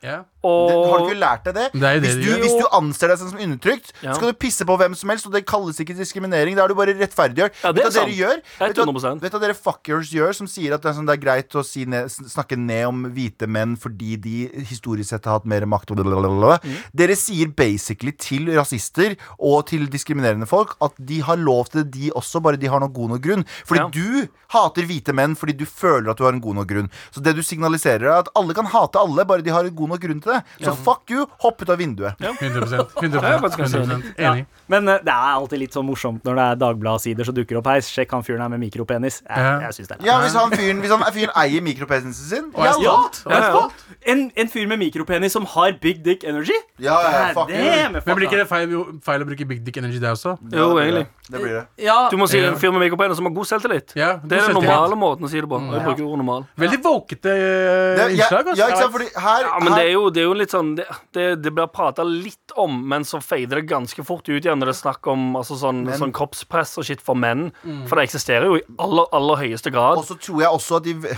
[0.02, 0.22] Ja.
[0.44, 1.66] Og Det, har du ikke lært deg det?
[1.72, 4.12] Det det hvis, du, hvis du anser deg som undertrykt, Ja.
[4.12, 6.54] så skal du pisse på hvem som helst, og det kalles ikke diskriminering.
[6.56, 7.50] Da er du bare rettferdiggjør.
[7.62, 8.42] Ja, vet du hva dere gjør?
[8.60, 11.22] Vet du hva- Vet dere fuckers gjør, som sier at det er, sånn, det er
[11.24, 15.46] greit å si ned, snakke ned om hvite menn fordi de historisk sett har hatt
[15.46, 15.98] mer makt og.
[16.04, 16.76] Mm.
[16.94, 21.90] Dere sier basically til rasister og til diskriminerende folk at de har lov til det,
[21.94, 23.44] de også, bare de har noe god nok grunn.
[23.64, 23.88] Fordi Ja.
[23.88, 26.90] du hater hvite menn fordi du føler at du har en god nok grunn.
[27.12, 29.76] Så det du signaliserer, er at alle kan hate alle, bare de har har en
[29.80, 30.40] god nok grunn til det.
[30.64, 32.20] Så fuck you, hopp ut av vinduet.
[32.20, 34.46] 100 100, Ja, jeg er faktisk ganske 100 Enig.
[34.68, 37.66] Men uh, det er alltid litt sånn morsomt når det er Dagbladet-sider som dukker opp
[37.72, 37.80] her.
[37.84, 39.20] Sjekk han fyren her med mikropenis.
[39.26, 42.46] Jeg, jeg synes det er Ja, Hvis han fyren, hvis han fyren eier mikropenisen sin
[42.54, 43.20] Og er ja, stolt.
[43.26, 43.84] Og er Ja, stolt.
[44.14, 46.56] En, en fyr med mikropenis som har big dick energy?
[46.82, 47.56] ja, ja, fuck you.
[47.56, 48.72] Det, Men fuck blir ikke det feil,
[49.04, 50.34] feil å bruke big dick energy der også?
[50.52, 51.06] Jo, egentlig.
[51.30, 51.62] Det blir det.
[51.86, 53.94] Ja, Du må si en fyr med mikropenis som har god selvtillit.
[53.96, 54.68] Ja, Det er den god selvtillit.
[54.68, 55.60] normale måten å si det på.
[55.72, 56.44] Jeg bruker ordet normal.
[56.60, 58.50] Veldig våkete det eh, ja, innslag.
[58.52, 58.58] ass.
[58.58, 60.86] ja, ikke sant, fordi her, men det er jo, det er jo litt sånn Det,
[61.16, 64.70] det, det blir prata litt om, men så feider det ganske fort ut igjen når
[64.72, 67.48] det er snakk om altså, sånn, sånn kroppspress og shit for menn.
[67.88, 70.00] For det eksisterer jo i aller, aller høyeste grad.
[70.00, 71.16] Og så tror jeg også at de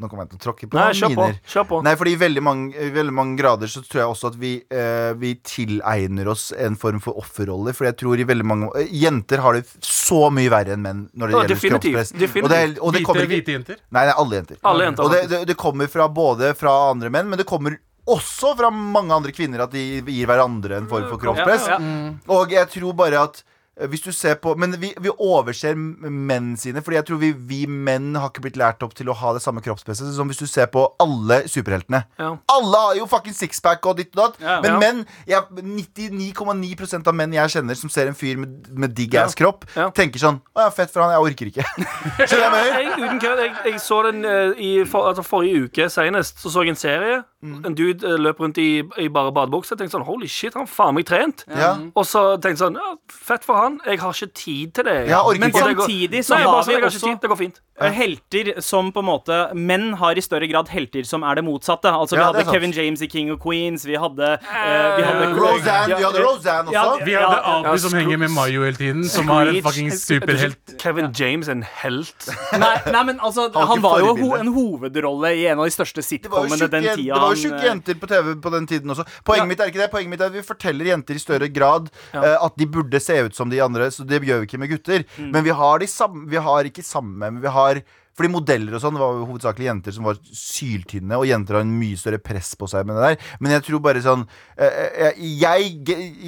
[0.00, 1.24] Nå kommer jeg til å tråkke på Nei, kjør på.
[1.28, 1.40] miner.
[1.52, 1.78] Kjør på.
[1.84, 4.52] Nei, fordi i veldig mange, i veldig mange grader så tror jeg også at vi,
[4.72, 7.74] eh, vi tilegner oss en form for offerrolle.
[7.76, 11.02] For jeg tror i veldig mange eh, Jenter har det så mye verre enn menn
[11.12, 12.14] når det Ja, gjelder definitivt, kroppspress.
[12.16, 12.44] definitivt.
[12.44, 13.76] Og det, og det Hvite, kommer ikke hvite jenter.
[13.92, 14.56] Nei, nei, alle jenter.
[14.72, 17.76] Alle jenter, Og det, det, det kommer fra både fra andre menn, men det kommer
[18.10, 21.68] også fra mange andre kvinner at de gir hverandre en form for kroppspress.
[21.68, 22.14] Ja, ja.
[22.32, 23.42] Og jeg tror bare at
[23.88, 27.60] hvis du ser på Men vi, vi overser menn sine, Fordi jeg tror vi, vi
[27.66, 30.12] menn har ikke blitt lært opp til å ha det samme kroppspresset.
[30.16, 32.02] Som hvis du ser på alle superheltene.
[32.20, 32.34] Ja.
[32.52, 34.40] Alle har jo fucking sixpack og ditt og datt.
[34.40, 34.58] Ja.
[34.64, 39.36] men menn 99,9% av menn jeg kjenner som ser en fyr med, med digg ass
[39.38, 39.66] kropp,
[39.96, 41.66] tenker sånn Å ja, fett for han, jeg orker ikke.
[42.30, 42.70] Skjønner jeg?
[42.74, 46.40] Jeg, uten kødd, jeg, jeg så den uh, i for, altså forrige uke senest.
[46.42, 47.20] Så så jeg en serie.
[47.44, 47.60] Mm.
[47.68, 49.74] En dude uh, løp rundt i, i bare badebukse.
[49.74, 51.46] Jeg tenkte sånn Holy shit, han har faen meg trent.
[51.94, 52.94] Og så tenkte jeg sånn ja,
[53.30, 53.69] Fett for han.
[53.86, 54.96] Jeg har ikke tid til det.
[55.08, 55.60] Ja, Men ikke.
[55.64, 57.18] Samtidig så Nei, har vi også tid.
[57.22, 57.60] Det går fint.
[57.80, 61.44] Eh, helter som på en måte Menn har i større grad helter som er det
[61.46, 61.88] motsatte.
[61.88, 62.44] Altså Vi Ja, hadde.
[62.52, 63.84] Kevin James i King of Queens.
[63.86, 67.04] Vi hadde, uh, vi hadde Roseanne, vi hadde Roseanne Ja, også.
[67.06, 69.64] Vi hadde Ja, Abu ja, som henger med Mayo hele tiden, som har en Screech.
[69.64, 70.76] fucking superhelt.
[70.82, 72.28] Kevin James, en helt.
[72.52, 76.02] Nei, nei, men altså Han var jo ho en hovedrolle i en av de største
[76.04, 77.14] sitcomene den tida.
[77.14, 79.04] det var jo tjukke eh, jenter på TV på den tiden også.
[79.24, 79.44] Poenget Ja.
[79.50, 79.90] mitt er ikke det.
[79.90, 83.18] Poenget mitt er at vi forteller jenter i større grad eh, at de burde se
[83.24, 83.90] ut som de andre.
[83.94, 85.06] Så det gjør vi ikke med gutter.
[85.16, 85.30] Mm.
[85.34, 87.82] Men vi har, de samme, vi har ikke samme Men vi har
[88.20, 91.72] fordi modeller og sånn var jo hovedsakelig jenter som var syltynne, og jenter har en
[91.80, 93.30] mye større press på seg med det der.
[93.40, 94.26] Men jeg tror bare sånn
[94.60, 95.80] eh, eh, jeg,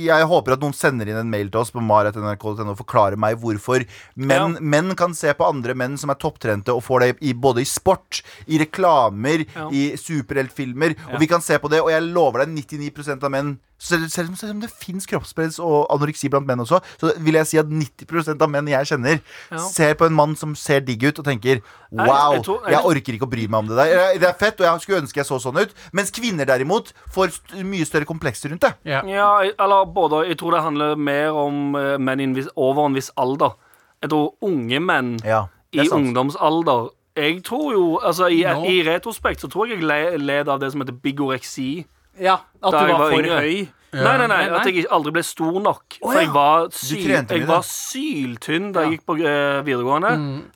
[0.08, 3.36] jeg håper at noen sender inn en mail til oss på maret.nrk.no og forklarer meg
[3.42, 3.84] hvorfor
[4.16, 7.60] menn, menn kan se på andre menn som er topptrente, og får det i, både
[7.62, 9.68] i sport, i reklamer, Ja.
[9.74, 10.96] i superheltfilmer.
[11.12, 14.28] Og vi kan se på det, og jeg lover deg 99% av menn selv, selv,
[14.30, 17.58] om- selv om det fins kroppspress og anoreksi blant menn også, så vil jeg si
[17.58, 19.58] at 90% av menn jeg kjenner, Ja.
[19.58, 21.60] ser på en mann som ser digg ut, og tenker
[21.92, 24.12] Wow, jeg tror- jeg orker ikke å bry meg om det der.
[24.14, 25.74] Eh, Det er fett, og jeg skulle ønske jeg så sånn ut.
[25.92, 28.74] Mens kvinner derimot får st mye større komplekser rundt det.
[28.84, 29.02] Ja.
[29.04, 33.52] Ja, eller både Jeg tror det handler mer om eh, menn over en viss alder.
[34.00, 35.92] Jeg tror unge menn Ja, i sant.
[36.16, 38.64] ungdomsalder Jeg tror jo Altså, i, no.
[38.64, 41.84] i retrospekt så tror jeg jeg le, led av det som heter bigoreksi.
[42.18, 43.40] Ja, At du var var for yngre.
[43.40, 43.68] høy.
[43.92, 45.98] Nei, nei, nei, at jeg aldri ble stor nok.
[46.00, 50.12] For jeg var, syl, jeg var syltynn da jeg gikk på eh, videregående.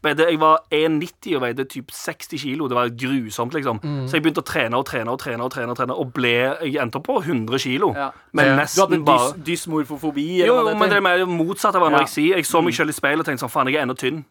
[0.07, 2.69] Veide, jeg var 1,90 og veide typ 60 kilo.
[2.73, 3.81] Det var grusomt, liksom.
[4.09, 6.33] Så jeg begynte å trene og trene og trene og trene og trene Og ble
[6.65, 7.93] Jeg endte opp på 100 kilo.
[7.97, 8.11] Ja.
[8.33, 8.53] Men Ja.
[8.57, 10.27] Du hadde nesten bare dys, dysmorfofobi?
[10.47, 12.31] Jo, eller jo, hva men det er mer motsatt av anoreksi.
[12.33, 12.77] Jeg så meg Mm.
[12.77, 14.25] selv i speilet og tenkte sånn Faen, jeg er ennå tynn.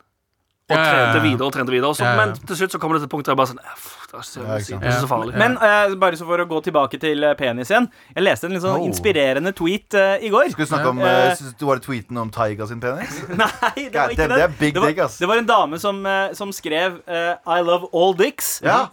[0.66, 1.92] Og trente videre og trente videre.
[1.94, 2.02] Også.
[2.02, 2.26] Ja, ja.
[2.26, 4.18] Men til slutt så kommer det til et punkt der jeg bare sånn "Eh, Det
[4.18, 5.36] er så, Ja, ikke det er så farlig.
[5.38, 7.86] Men uh, bare så for å gå tilbake til eh, penis igjen.
[8.16, 8.86] Jeg leste en litt sånn Oh.
[8.88, 10.50] inspirerende tweet uh, i går.
[10.56, 13.14] Skal vi snakke om uh, du var det tweeten om Taiga sin penis?
[13.30, 14.40] Nei, det var ikke damn, det.
[14.40, 15.18] det er big det, var, dick, ass.
[15.20, 16.02] det var en dame som,
[16.34, 18.62] som skrev I love all dicks.
[18.66, 18.88] Ja.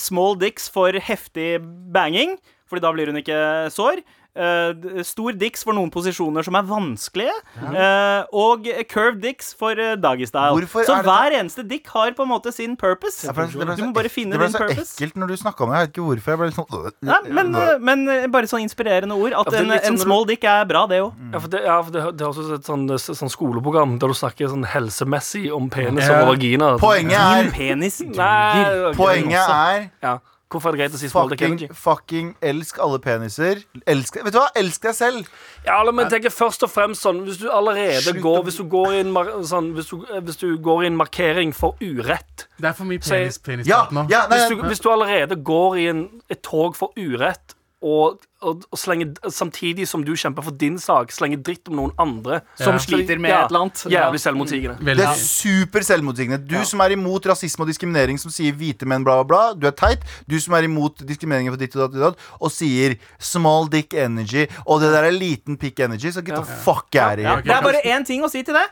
[0.00, 1.58] Small dicks for heftig
[1.92, 2.38] banging,
[2.70, 4.00] Fordi da blir hun ikke sår.
[4.32, 7.34] Eh, stor dicks for noen posisjoner som er vanskelige.
[7.60, 10.56] Eh, og curved dicks for uh, doggy-style.
[10.72, 13.26] Så er hver eneste dick har på en måte sin purpose.
[13.28, 14.56] Ja, for det ble Du må bare finne din purpose.
[14.56, 14.94] det ble så purpose.
[14.96, 15.76] ekkelt når du snakka om det.
[15.82, 16.32] Jeg vet ikke hvorfor.
[16.32, 17.68] Jeg ble sånn øh, ja, men, øh.
[17.74, 19.36] eh, men eh, bare sånn inspirerende ord.
[19.36, 21.12] At Ja, en, sånn en du- small dick er bra, det òg.
[21.32, 22.88] Ja, for det, ja, for det, det er også et sånn,
[23.20, 26.22] sånn skoleprogram der du snakker sånn helsemessig om penis Ja.
[26.24, 26.72] og vagina.
[26.80, 28.94] Poenget Din er penis duger.
[28.96, 30.18] Poenget er ja.
[30.52, 31.78] Hvorfor er det greit å si small dick fucking, energy?
[31.82, 33.62] fucking elsk alle peniser.
[33.88, 34.50] Elsk, vet du hva?
[34.60, 35.30] Elsk deg selv.
[35.66, 38.96] Ja, men tenk først og fremst sånn Hvis du allerede Slutt går Hvis du går
[38.96, 42.46] i en, mar sånn, hvis du, eh, hvis du går i en markering for urett
[42.58, 44.06] Det er for mye penis, penis Ja, nå.
[44.10, 48.22] ja nei, hvis du, hvis du allerede går i en, et tog for urett og,
[48.42, 52.40] og, og slenge, samtidig som du kjemper for din sak, slenge dritt om noen andre
[52.58, 52.78] Som Ja.
[52.82, 53.82] sliter med et eller annet.
[53.92, 54.76] Jævlig selvmotsigende.
[54.84, 56.38] Det er super selvmotsigende.
[56.48, 59.66] Du som er imot rasisme og diskriminering, som sier hvite menn, bla, bla, bla, du
[59.66, 60.00] er teit.
[60.28, 63.94] Du som er imot diskriminering for ditt og datt, og datt, og sier small dick
[63.94, 67.36] energy, og det der er liten pick energy, så get the fuck out of Ja,
[67.36, 67.42] here.
[67.42, 68.66] det er bare én ting å si til det.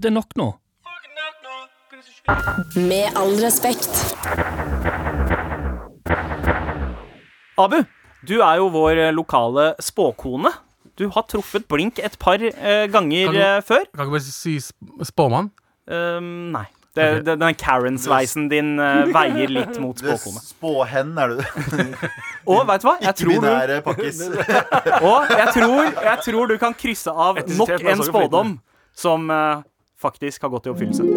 [0.00, 0.50] Det er nok nå.
[2.76, 4.14] Med all respekt.
[7.58, 7.84] Abu,
[8.26, 10.50] du er jo vår eh, lokale spåkone.
[10.98, 13.84] Du har truffet blink et par eh, ganger Kan du- eh, før.
[13.94, 14.58] Kan ikke bare si
[15.02, 15.50] spåmann?
[15.90, 16.66] Ehm, nei.
[16.94, 17.22] Det, okay.
[17.26, 20.38] det, den Karen-sveisen din uh, veier litt mot spåkone.
[20.38, 21.40] Spåhen er du.
[22.52, 22.94] Og veit du hva?
[23.02, 24.20] Jeg tror, du, pakkis.
[25.08, 28.52] og jeg, tror, jeg tror du kan krysse av nok en spådom
[28.94, 29.64] som uh,
[29.98, 31.08] faktisk har gått i oppfyllelse.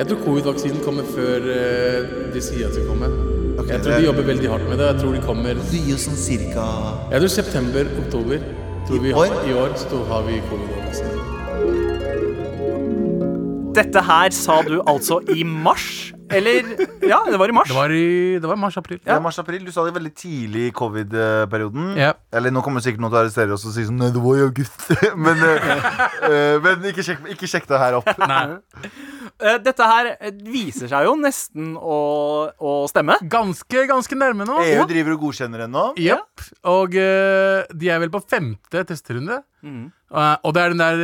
[0.00, 3.41] Jeg tror covid-vaksinen kommer før uh, de sier at de kommer.
[3.62, 4.86] Ok, Jeg tror de jobber veldig hardt med det.
[4.90, 6.64] Jeg tror de kommer Du gir jo sånn cirka
[7.12, 8.38] Jeg tror september-oktober.
[8.92, 9.36] I år?
[9.46, 11.20] I år så har vi covid-vaksinen.
[13.72, 16.10] Dette her sa du altså i mars?
[16.32, 16.66] Eller
[17.04, 17.68] Ja, det var i mars.
[17.70, 18.98] Det var i det var mars-april.
[19.06, 19.20] ja.
[19.20, 19.64] mars-april.
[19.66, 21.94] Du sa det veldig tidlig i covid-perioden.
[21.96, 22.12] Ja.
[22.32, 24.40] Eller nå kommer sikkert noen til å arrestere oss og si sånn Nei, det var
[24.40, 24.90] i august.
[25.24, 25.88] men eh,
[26.28, 28.12] eh, men ikke, sjekk, ikke sjekk det her opp.
[28.18, 28.44] Nei.
[29.42, 31.96] Eh, Dette her eh, viser seg jo nesten å,
[32.62, 33.16] å stemme.
[33.30, 34.58] Ganske, ganske nærme nå.
[34.62, 35.84] EU driver og godkjenner ennå.
[35.98, 36.44] Yep.
[36.70, 39.40] Og uh, de er vel på femte testerunde.
[39.62, 41.02] Uh, og det er den der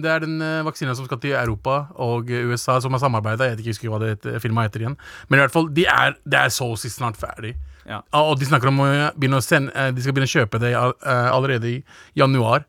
[0.00, 3.50] Det er den uh, vaksina som skal til Europa og USA, som har samarbeida.
[3.50, 4.98] Jeg vet ikke hva det heter- firmaet heter igjen.
[5.28, 7.54] Men i hvert fall, de er, det er så å si snart ferdig.
[7.88, 8.02] Ja.
[8.20, 10.98] Og de snakker om å begynne å sende De skal begynne å kjøpe det all-
[11.08, 11.78] allerede i
[12.20, 12.66] januar.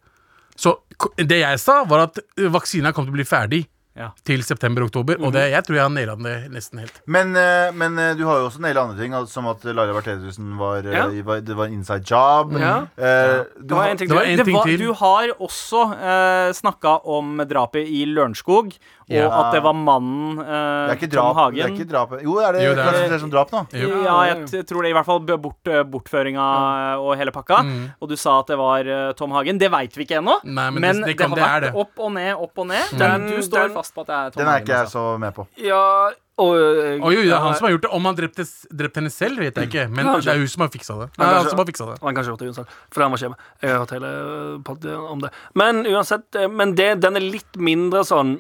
[0.60, 0.78] Så
[1.20, 2.20] det jeg sa, var at
[2.52, 3.66] vaksina kom til å bli ferdig
[4.00, 4.12] Ja.
[4.24, 5.18] til september-oktober.
[5.20, 7.02] Og det, jeg tror jeg har naila det nesten helt.
[7.06, 9.92] Men, eh, men eh, du har jo også naila andre ting, al- som at Laila
[9.98, 11.08] Bertheussen var, eh, Ja.
[11.28, 12.54] var Det var en inside job.
[12.58, 12.88] Ja.
[12.98, 14.32] Eh, du Det var har- en ting Det var til.
[14.32, 14.78] en Det ting var, til.
[14.80, 18.72] du har også uh, snakka om drapet i Lørenskog,
[19.10, 19.30] og Ja.
[19.42, 21.56] at det var mannen eh, det Tom Hagen.
[21.56, 22.12] Det er ikke drap.
[22.22, 23.20] Jo, er det, Jo, det er det.
[23.20, 23.66] som drap nå?
[23.74, 24.04] Jo.
[24.06, 26.46] Ja, jeg tror det i hvert fall bort, eh, bortføringa
[26.94, 27.64] eh, og hele pakka.
[27.66, 27.92] Mm.
[28.02, 29.58] Og du sa at det var eh, Tom Hagen.
[29.58, 30.40] Det veit vi ikke ennå.
[30.44, 31.76] Men Men det- det, det kan- har det vært det.
[31.82, 32.86] opp og ned, opp og ned.
[32.98, 34.34] Den- du står den- fast på at det er Tom Hagen.
[34.38, 34.64] Den er Hagen.
[34.64, 35.16] ikke jeg altså.
[35.16, 35.48] så med på.
[35.58, 37.92] Ja, og øh, Oi, jo, det er han som har gjort det.
[37.92, 39.90] Om han drepte, drepte henne selv, vet jeg ikke.
[39.92, 40.24] Men Kanskje.
[40.24, 41.10] det er hun som har fiksa det.
[41.18, 41.98] Nei, han kanskje- fiksa det.
[42.02, 43.36] Han kanskje gjort det uansett, fordi han var skjema.
[43.62, 45.32] Jeg har hørt hele om det.
[45.56, 48.40] Men uansett, eh, men det, den er litt mindre sånn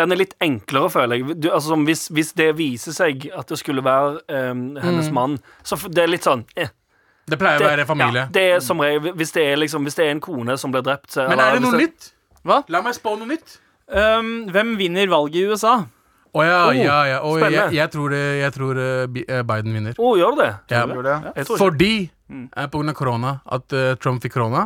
[0.00, 1.34] Den er litt enklere, føler jeg.
[1.44, 5.76] Du, altså, hvis, hvis det viser seg at det skulle være um, hennes mann, så
[5.84, 6.72] det er litt sånn eh,
[7.28, 8.24] Det pleier å det, være familie.
[8.24, 10.72] Ja, det er som regel Hvis det er, liksom, hvis det er en kone som
[10.72, 12.08] blir drept så, Men eller er det noe noe nytt?
[12.42, 12.62] Hva?
[12.72, 13.58] La meg spå noe nytt.
[13.92, 15.82] Um, hvem vinner valget i USA?
[16.32, 17.18] Å ja, Oh, ja, ja.
[17.28, 19.98] Oh, jeg, jeg tror, det, jeg tror uh, Biden vinner.
[20.00, 20.52] Å, gjør du det?
[20.72, 20.86] Ja.
[20.88, 21.16] Gjør det?
[21.28, 21.44] Ja.
[21.60, 21.92] Fordi,
[22.32, 24.64] eh, på grunn av korona, at uh, Trump fikk korona,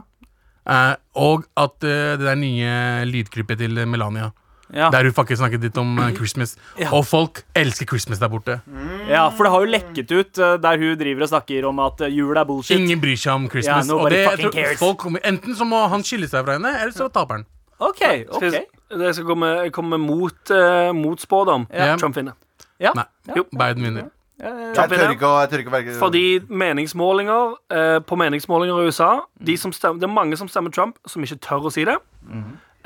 [0.63, 2.71] eh, og at det der nye
[3.11, 4.31] lydklippet til Melania,
[4.75, 4.89] Ja.
[4.91, 6.91] der hun faktisk snakket litt om eh, Christmas, Ja.
[6.93, 8.61] og folk elsker Christmas der borte.
[9.09, 12.01] ja, for det har jo lekket ut uh, der hun driver og snakker om at
[12.01, 12.79] uh, jul er bullshit.
[12.81, 13.87] Ingen bryr seg om Christmas.
[13.87, 14.79] Ja, og nobody det, fucking tror cares.
[14.79, 17.47] folk kommer, enten så må han skille seg fra henne, eller så taper han.
[17.79, 18.01] OK.
[18.01, 21.69] Skal ok jeg, jeg skal komme, komme mot, uh, mot spådom.
[21.73, 21.95] Ja.
[21.97, 22.35] Trump vinner.
[22.81, 22.93] Ja.
[22.95, 23.43] Nei, Ja.
[23.53, 24.11] Biden vinner.
[24.37, 28.91] Jeg tør ikke å, jeg tør ikke å velge Fordi meningsmålinger eh, På meningsmålinger i
[28.91, 31.87] USA de som stemmer, Det er mange som stemmer Trump, som ikke tør å si
[31.89, 31.95] det.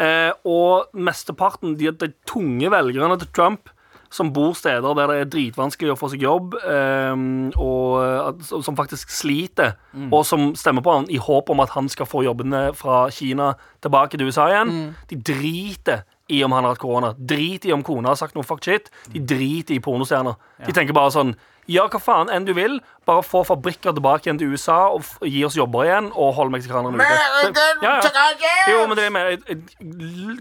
[0.00, 3.68] Eh, og mesteparten, de, de tunge velgerne til Trump,
[4.10, 7.20] som bor steder der det er dritvanskelig å få seg jobb, eh,
[7.60, 9.76] og at- som faktisk sliter,
[10.10, 13.52] og som stemmer på han i håp om at han skal få jobbene fra Kina
[13.80, 17.14] tilbake til USA igjen, de driter i om han har hatt korona.
[17.18, 18.90] Drit i om kona har sagt noe fuck shit.
[19.12, 20.38] De driter i pornostjerner.
[20.66, 21.36] De tenker bare sånn
[21.70, 22.78] Gjør hva faen enn du vil.
[23.06, 26.98] Bare få fabrikker tilbake igjen til USA og gi oss jobber igjen, og hold meksikanerne
[26.98, 27.66] ute.
[27.84, 28.54] Ja, ja.
[28.72, 29.60] Jo, men det er mer jeg-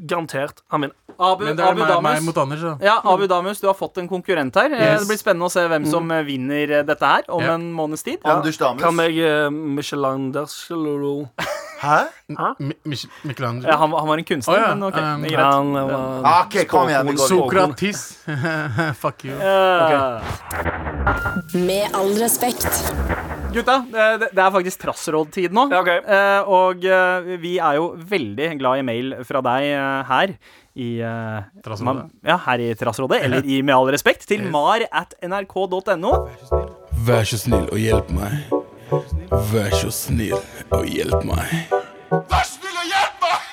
[0.07, 0.63] Garantert.
[0.71, 0.95] Han vinner.
[1.19, 2.77] Abu, Men det er Abu meg, meg mot Anders, da.
[2.81, 4.71] Ja, Abu Damus, du har fått en konkurrent her.
[4.71, 5.01] Eh, Yes.
[5.01, 6.25] Det blir spennende å se hvem som mm.
[6.25, 7.53] vinner eh, dette her om Ja.
[7.55, 8.19] en måneds tid.
[8.23, 8.81] Anders Damus.
[8.81, 10.31] Kan jeg uh, Michelin
[11.79, 12.73] Derselolo Hæ?
[13.23, 13.67] Michelangelo.
[13.71, 14.75] Ja, han, var- han var en kunstner, oh, ja.
[14.75, 14.97] men OK.
[14.99, 15.53] Um, det er greit.
[15.53, 17.27] Han var Ah, ok, kom igjen, vi går.
[17.31, 18.01] Sokratis.
[19.01, 19.35] Fuck you.
[19.39, 20.21] Eh,
[21.55, 22.67] Med all respekt.
[23.49, 25.63] Gutta, det, er faktisk trassrådtid nå.
[25.73, 25.89] Ja, ok.
[25.89, 30.35] Eh, og eh, vi er jo veldig glad i mail fra deg eh, her
[30.79, 30.89] i
[31.65, 32.05] Trassrådet.
[32.23, 36.13] Ja, her i Trassrådet, eller i Med all respekt, til mar at nrk.no.
[37.09, 38.58] Vær så snill og hjelp meg.
[38.89, 40.39] Vær så snill
[40.73, 41.51] og hjelp meg.
[42.09, 43.49] Vær snill og hjelp meg!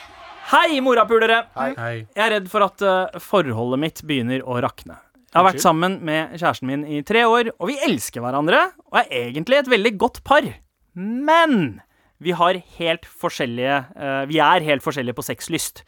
[0.48, 1.42] Hei, morapulere!
[1.58, 1.72] Hei.
[1.76, 4.96] Jeg er redd for at eh, forholdet mitt begynner å rakne.
[5.26, 8.96] Jeg har vært sammen med kjæresten min i tre år, og vi elsker hverandre og
[9.02, 10.46] er egentlig et veldig godt par.
[10.96, 11.82] Men
[12.24, 15.82] vi har helt forskjellige uh, Vi er helt forskjellige på sexlyst.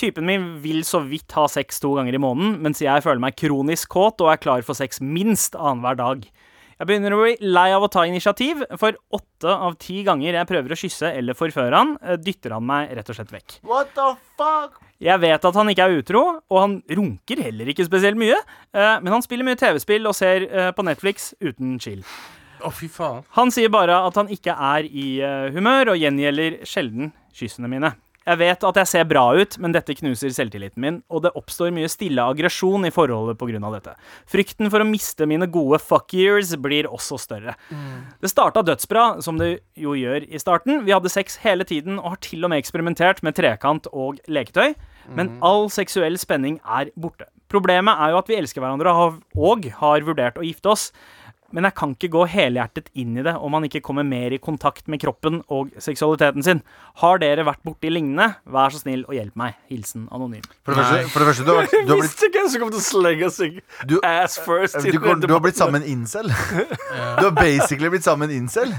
[0.00, 3.36] Typen min vil så vidt ha sex to ganger i måneden, mens jeg føler meg
[3.36, 6.24] kronisk kåt og er klar for sex minst annenhver dag.
[6.82, 10.48] Jeg begynner å bli lei av å ta initiativ, for åtte av ti ganger jeg
[10.48, 13.60] prøver å kysse eller forføre han, eh, dytter han meg rett og slett vekk.
[13.62, 14.80] What the fuck?
[14.98, 18.34] Jeg vet at han ikke er utro, og han runker heller ikke spesielt mye.
[18.74, 22.02] eh, Men han spiller mye TV-spill og ser eh, på Netflix uten chill.
[22.66, 23.22] Å, fy faen.
[23.38, 25.20] Han sier bare at han ikke er i
[25.54, 27.94] humør, og gjengjelder sjelden kyssene mine.
[28.26, 31.72] Jeg vet at jeg ser bra ut, men dette knuser selvtilliten min, og det oppstår
[31.74, 33.60] mye stille aggresjon i forholdet pga.
[33.72, 33.94] dette.
[34.30, 37.56] Frykten for å miste mine gode fuck years blir også større.
[38.20, 40.84] Det starta dødsbra, som det jo gjør i starten.
[40.86, 44.74] Vi hadde sex hele tiden og har til og med eksperimentert med trekant og leketøy,
[45.16, 47.26] men all seksuell spenning er borte.
[47.52, 48.92] Problemet er jo at vi elsker hverandre
[49.36, 50.92] og har vurdert å gifte oss.
[51.52, 54.38] Men jeg kan ikke gå helhjertet inn i det om man ikke kommer mer i
[54.42, 56.62] kontakt med kroppen og seksualiteten sin.
[57.02, 58.30] Har dere vært borti lignende?
[58.48, 59.58] Vær så snill og hjelp meg.
[59.68, 60.44] Hilsen anonym.
[60.64, 62.64] For det første, for det første du, har, du, har blitt, Visste ikke hvem som
[62.64, 63.60] kom til å slenge seg
[63.92, 64.80] Du- ass first.
[64.82, 66.32] du, du har blitt sammen med en incel.
[66.32, 68.72] Du har basically blitt sammen med en incel.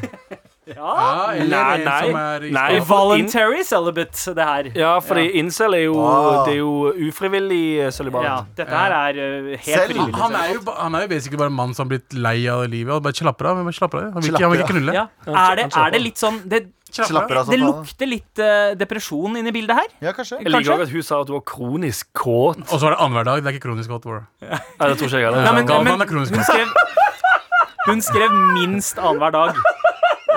[0.70, 2.00] Ja, eller Nei, en nei.
[2.06, 2.80] som er i Nei.
[2.88, 4.72] Voluntary celibate, det her.
[4.80, 5.98] Ja, fordi incel er jo,
[6.46, 8.28] det er jo ufrivillig celibat sølibat.
[8.28, 10.16] Ja, dette her er uh, helt Selv- frivillig.
[10.22, 12.64] Han er, jo, han er jo basically bare en mann som har blitt lei av
[12.70, 12.94] livet.
[12.96, 13.58] Og bare slapper av.
[13.58, 14.14] men bare slapper av.
[14.14, 14.96] Han vil ikke, han vil ikke knulle.
[14.96, 15.06] Ja.
[15.28, 19.50] Er, det, er det litt sånn Det, Slapper av det lukter litt uh, depresjon inni
[19.56, 19.88] bildet her.
[20.06, 20.38] Ja, kanskje.
[20.44, 20.74] Jeg liker Kanskje?
[20.76, 22.60] også at hun sa at du var kronisk kåt.
[22.68, 23.42] Og så var det annenhver dag.
[23.42, 24.06] Det er ikke kronisk kåt.
[24.06, 24.60] Ja.
[24.78, 25.64] Nei, det tror ikke jeg heller.
[25.72, 26.70] Galvan er kronisk Hun skrev,
[27.88, 29.64] hun skrev minst annenhver dag.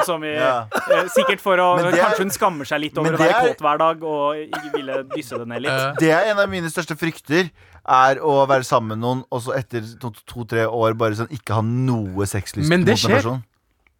[0.07, 0.66] Som i, Ja.
[0.95, 3.64] eh, sikkert for å er- Kanskje hun skammer seg litt over å være det kåt
[3.66, 5.99] hver dag og ikke ville dysse det ned litt.
[5.99, 7.51] Det er en av mine største frykter.
[7.87, 9.83] Er å være sammen med noen og så etter
[10.27, 13.42] to-tre år bare sånn ikke ha noe sexlyst Men det mot en skjer.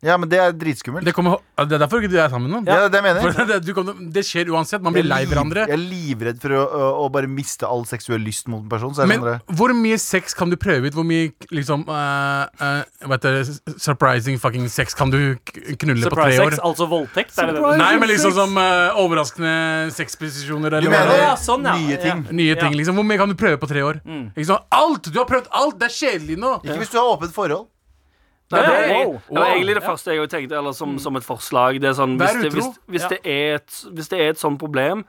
[0.07, 1.07] Ja, men det er dritskummelt.
[1.07, 2.69] det, kommer, det er derfor ikke du er sammen med noen.
[2.71, 3.49] Ja, det mener For jeg.
[3.51, 4.85] det, du kommer, det skjer uansett.
[4.85, 5.66] Man blir lei hverandre.
[5.66, 8.95] Jeg er livredd for å, å, å bare miste all seksuell lyst mot en person.
[8.95, 9.37] Så er Men andre.
[9.59, 10.97] hvor mye sex kan du prøve ut?
[10.97, 13.75] Hvor mye liksom uh, uh?
[13.83, 16.57] Surprising fucking sex kan du knulle knulle på tre år?
[16.57, 17.37] sex, altså voldtekt?
[17.38, 17.77] Er det det?
[17.83, 20.81] Nei, men liksom som uh, overraskende sexposisjoner.
[20.81, 21.25] Du mener det er.
[21.29, 21.77] ja, sånn, ja.
[21.77, 22.27] nye ting.
[22.31, 22.99] Nye ting, liksom.
[22.99, 24.03] Hvor mye kan du prøve på tre år?
[24.07, 24.29] Mm.
[24.77, 25.11] Alt!
[25.11, 25.81] Du har prøvd alt!
[25.81, 26.59] Det er kjedelig nå!
[26.64, 27.66] Ikke hvis du har åpent forhold.
[28.55, 29.15] Nei, det, er, Wow.
[29.27, 31.81] det var egentlig det første jeg tenkte, eller som, som et forslag.
[31.83, 34.61] Det er sånn, hvis, det, hvis, hvis, det er et, hvis det er et sånt
[34.63, 35.03] problem,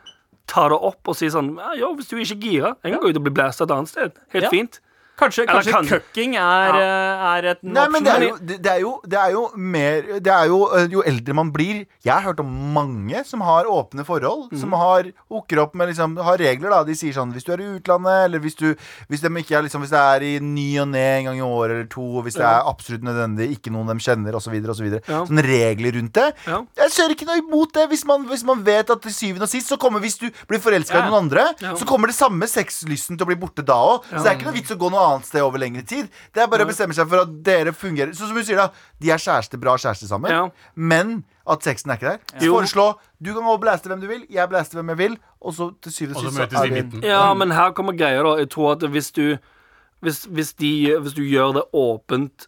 [0.49, 3.03] ta det opp og si sånn ja, Jo, hvis du ikke er gira, jeg kan
[3.03, 4.17] gå ut og bli blæsta et annet sted.
[4.33, 4.79] Helt fint.
[5.17, 8.79] Kanskje, kanskje kan- cucking er, eh, er et Nei, men det er, jo, det, er
[8.83, 12.21] jo, det er jo mer Det er jo øh, Jo eldre man blir Jeg har
[12.21, 14.51] hørt om mange som har åpne forhold.
[14.59, 16.83] Som har hooker opp med liksom Har regler, da.
[16.85, 18.67] De sier sånn hvis du er i utlandet, eller hvis du
[19.09, 21.45] Hvis, de ikke er, liksom, hvis det er i ny og ne en gang i
[21.47, 24.87] året eller to, hvis det er absolutt nødvendig, ikke noen de kjenner, osv., osv.
[25.07, 25.23] Ja.
[25.25, 26.27] Sånne regler rundt det.
[26.45, 26.61] Ja.
[26.83, 29.51] Jeg ser ikke noe imot det hvis man, hvis man vet at til syvende og
[29.51, 31.07] sist så kommer Hvis du blir forelska Ja.
[31.07, 31.73] i noen andre, Ja.
[31.75, 34.03] så kommer det samme sexlysten til å bli borte da òg.
[34.13, 36.09] Så det er ikke noe vits å gå noe annet sted over lengre tid.
[36.35, 38.13] Det er bare å bestemme seg for at dere fungerer.
[38.17, 38.93] Sånn som hun sier, da.
[39.01, 40.33] De er kjæreste, bra kjærester sammen.
[40.33, 40.43] Ja.
[40.75, 42.19] Men at sexen er ikke der.
[42.37, 42.51] Ja.
[42.51, 42.87] Foreslå
[43.23, 45.71] Du kan gå og blæste hvem du vil, jeg blæster hvem jeg vil, og så
[45.81, 47.05] til syvende Og sist møtes de i midten.
[47.07, 48.35] Ja, men her kommer greia, da.
[48.41, 49.37] Jeg tror at hvis du
[50.05, 52.45] Hvis, hvis, de, hvis du gjør det åpent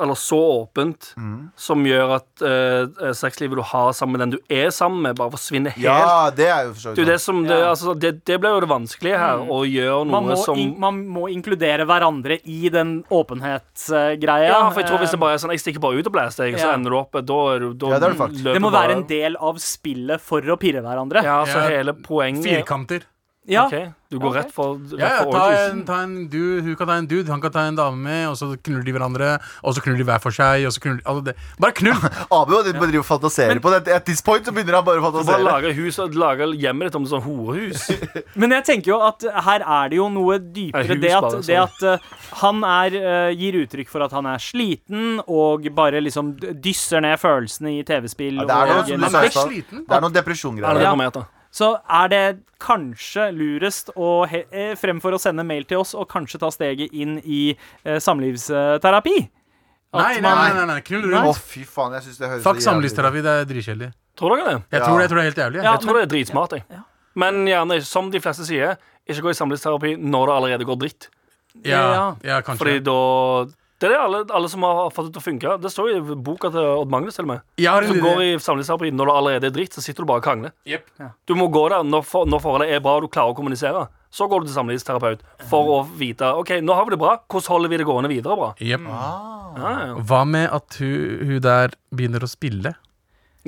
[0.00, 1.50] eller så åpent, Mm.
[1.56, 5.30] som gjør at uh, sexlivet du har sammen med den du er sammen med, bare
[5.30, 5.84] forsvinner helt.
[5.84, 7.70] Ja, det er jo for Det, det, som, det, Ja.
[7.72, 10.74] altså, det, det ble jo det vanskelige her, å gjøre noe Man må, som in,
[10.80, 14.48] man må inkludere hverandre i den åpenhetsgreia.
[14.50, 16.48] Ja, for jeg tror hvis det bare er sånn Jeg stikker bare ut og blæser,
[16.50, 19.58] jeg, så ender du opp Da, da Ja, det det må være en del av
[19.62, 21.22] spillet for å pirre hverandre.
[21.24, 21.68] Ja, så Ja.
[21.78, 23.02] hele poenget Firkanter.
[23.48, 23.66] Ja.
[23.66, 23.88] Okay.
[24.08, 26.94] Du går rett for, rett Ja, ja, ta en, ta en dude, Hun kan ta
[26.96, 29.34] en dude, han kan ta en dame med, og så knuller de hverandre.
[29.60, 30.64] Og så knuller de hver for seg.
[30.68, 32.08] Og så knuller, altså det, bare knull!
[32.38, 33.82] Abu driver og fantaserer på det.
[33.92, 36.98] At this point så begynner han bare å Bare lager hus og lager hjemmet ditt
[37.00, 37.88] om et sånt horehus.
[38.40, 40.88] Men jeg tenker jo at her er det jo noe dypere.
[40.88, 44.44] Hus Det at, det at uh, han er, uh, gir uttrykk for at han er
[44.44, 46.32] sliten, og bare liksom
[46.64, 48.40] dysser ned følelsene i TV-spill.
[48.40, 49.48] Ja, det er noe og som du Han sa.
[49.48, 50.88] Det er noe depresjongreier.
[50.88, 51.28] Ja.
[51.50, 52.22] Så er det
[52.60, 56.92] kanskje lurest å he eh, fremfor å sende mail til oss, og kanskje ta steget
[56.92, 59.16] inn i eh, samlivsterapi.
[59.94, 60.80] At Nei, nei, man- nei, nei, nei.
[60.84, 61.94] knull Å, fy faen.
[61.96, 63.22] Jeg synes det høres Fuck samlivsterapi.
[63.24, 63.92] Det er dritkjedelig.
[64.18, 64.62] Tror dere det?
[64.70, 64.86] Jeg, Ja.
[64.86, 65.54] tror det, jeg tror det er helt jævlig.
[65.56, 65.64] jeg.
[65.64, 66.50] Ja, Jeg tror det er dritsmart.
[66.52, 66.82] Jeg.
[67.16, 68.76] Men gjerne, som de fleste sier,
[69.08, 71.08] ikke gå i samlivsterapi når det allerede går dritt.
[71.64, 72.58] Ja, ja, kanskje.
[72.60, 73.46] Fordi da
[73.78, 75.52] Det er det alle, alle som har fått det til å funke.
[75.62, 77.44] Det står jo i boka til Odd Magnus til og med.
[77.84, 80.26] det Som går i samlivsterapi når det allerede er dritt, så sitter du bare og
[80.26, 80.54] krangler.
[80.66, 80.88] Jep.
[81.30, 83.86] Du må gå der når, for, når forholdet er bra og du klarer å kommunisere.
[84.10, 87.14] Så går du til samlivsterapeut for å vite OK, nå har vi det bra.
[87.28, 88.50] Hvordan holder vi det gående videre bra?
[88.58, 88.88] Jep.
[88.90, 89.38] Ah.
[89.58, 89.94] Ja, ja.
[90.10, 92.74] Hva med at hun, hun der begynner å spille?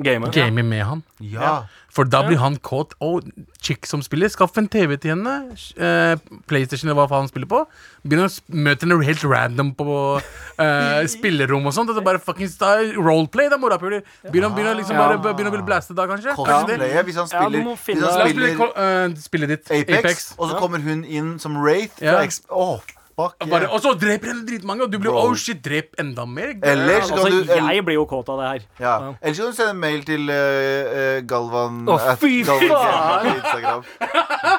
[0.03, 0.31] Gamer.
[0.35, 1.03] Game med han.
[1.19, 1.63] Ja.
[1.91, 2.93] For da blir han kåt.
[3.03, 3.27] Og
[3.61, 5.33] chick som spiller, skaff en TV til henne.
[5.75, 6.13] Eh,
[6.49, 7.63] PlayStation eller hva faen han spiller på.
[8.05, 11.91] Begynner å møte henne helt random på eh, spillerom og sånt.
[11.91, 14.05] Og så bare fuckings style roleplay, da, morapuler.
[14.29, 16.37] Begynner begynner å liksom bare Begynner å bli blastet da, kanskje.
[16.37, 19.67] Cosplaye, hvis han spiller, ja, hvis han spiller, spiller uh, eh, spillet ditt.
[19.67, 20.25] Apex, Apex.
[20.37, 22.25] og så kommer hun inn som Wraith fra Ja.
[22.27, 22.43] X...
[22.49, 22.79] Åh,
[23.21, 25.21] fuck Bare, og så dreper henne dritmange, og du blir Bro.
[25.29, 26.55] oh shit, drep enda mer.
[26.61, 28.65] Eller så kan Altså, du jeg blir jo kåt av det her.
[28.81, 28.95] ja.
[29.21, 33.31] Eller så kan du sende en mail til uh, uh, Galvan Å, oh, fy faen!
[33.35, 33.83] Instagram.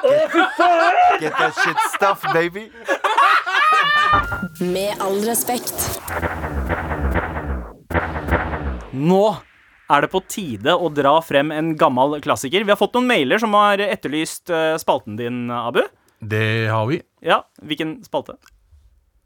[0.03, 0.35] Get,
[1.21, 2.67] get that shit stuff, baby.
[4.59, 5.99] Med all respekt.
[8.93, 9.23] Nå
[9.93, 12.63] er det på tide å dra frem en gammel klassiker.
[12.65, 15.81] Vi har fått noen mailer som har etterlyst eh, spalten din, Abu.
[16.23, 17.01] Det har vi.
[17.25, 18.37] Ja, Hvilken spalte?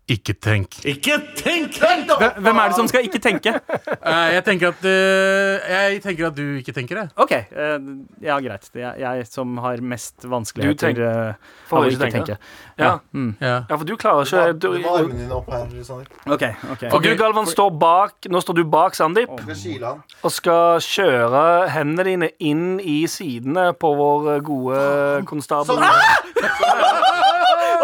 [0.08, 0.78] Ikke tenk.
[0.88, 3.52] Ikke Hvem hvem er det som skal ikke tenke?
[3.52, 7.06] Uh, jeg tenker at uh, Jeg tenker at du ikke tenker det.
[7.20, 7.90] OK, Uh,
[8.24, 8.70] ja, greit.
[8.74, 12.24] Det er jeg som har mest vanskeligheter tenk- av å ikke tenke.
[12.24, 12.38] tenke.
[12.80, 12.94] Ja.
[13.42, 13.66] Ja.
[13.68, 16.08] ja, for du klarer ikke du, Du må ha armene dine opp her, Sander.
[16.30, 16.44] OK.
[16.72, 20.04] ok For du, Galvan, står bak Nå står du bak Sandeep han.
[20.24, 21.44] og skal kjøre
[21.74, 24.82] hendene dine inn i sidene på vår gode
[25.28, 25.84] konstabel.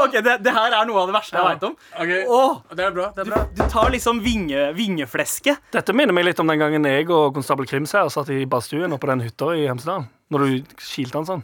[0.04, 1.76] Ok, det, det her er noe av det verste jeg veit om.
[1.94, 2.26] Okay.
[2.28, 3.08] Åh, Det er bra.
[3.16, 5.56] det er bra du tar liksom vinge, vingefleske.
[5.74, 8.94] Dette minner meg litt om den gangen jeg og konstabel Krims her satt i badstuen
[9.00, 10.06] på den hytta i Hemsedal.
[10.34, 11.44] Når du kilte han sånn.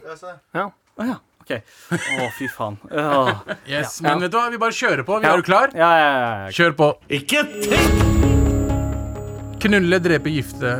[0.56, 0.68] Ja.
[1.00, 1.18] Å ja.
[1.40, 1.52] OK.
[1.96, 2.76] Å, fy faen.
[2.92, 3.30] Oh.
[3.66, 5.18] Yes, Men vet du hva, vi bare kjører på.
[5.22, 5.32] Vi Ja.
[5.34, 5.72] Er du klar?
[5.74, 6.50] Ja, ja, ja, ja.
[6.54, 6.90] Kjør på.
[7.20, 8.06] Ikke tenk!
[9.60, 10.76] Knulle, drepe, gifte.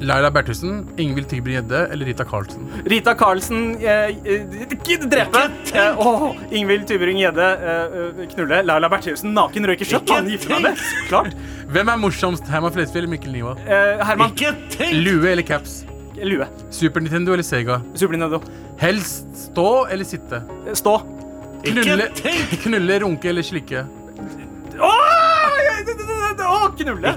[0.00, 2.66] Laila Bertheussen, Ingvild Tybring-Gjedde eller Rita Karlsen?
[2.84, 5.44] Rita Karlsen eh, eh, drepe.
[5.72, 8.62] Eh, åh, Ingvild Tybring-Gjedde eh, eh, knulle.
[8.68, 10.12] Laila Bertheussen naken røyker kjøtt.
[10.12, 10.84] Han gifter meg med.
[11.08, 11.36] Klart.
[11.72, 13.56] Hvem er morsomst, Herman Flesvig eller Mikkel Niva?
[13.64, 14.36] Eh, Herman.
[15.00, 15.84] Lue eller caps?
[16.16, 16.46] Lue.
[16.72, 17.80] Super Nintendo eller Sega?
[17.94, 18.42] Super Nintendo.
[18.80, 20.42] Helst stå eller sitte?
[20.76, 20.98] Stå.
[21.66, 22.10] Knulle,
[22.62, 23.86] knulle runke eller slikke?
[24.76, 25.15] Åh,
[26.76, 27.14] Knulle.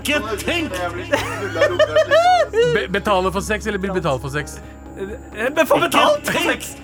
[2.75, 4.59] Be betale for sex eller bli betalt for sex?
[4.99, 6.75] Eh, Men få betalt for sex.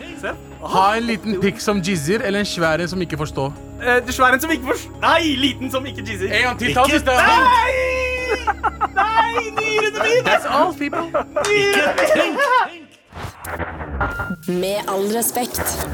[0.66, 3.54] Ha en liten pikk som jizzer eller en svær en som ikke forstår.
[3.82, 6.32] Eh, Svær en som ikke forstår Nei, liten som ikke jizzer.
[6.34, 7.12] En gang til, ta siste!
[7.12, 7.72] Nei!
[8.96, 10.24] Nei, nyrene mine!
[10.26, 11.06] That's all, people.
[14.48, 15.88] Med all respekt.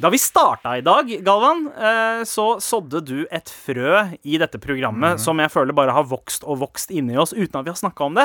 [0.00, 5.20] Da vi starta i dag, Galvan, eh, så sådde du et frø i dette programmet
[5.20, 8.06] som jeg føler bare har vokst og vokst inni oss uten at vi har snakka
[8.06, 8.24] om det.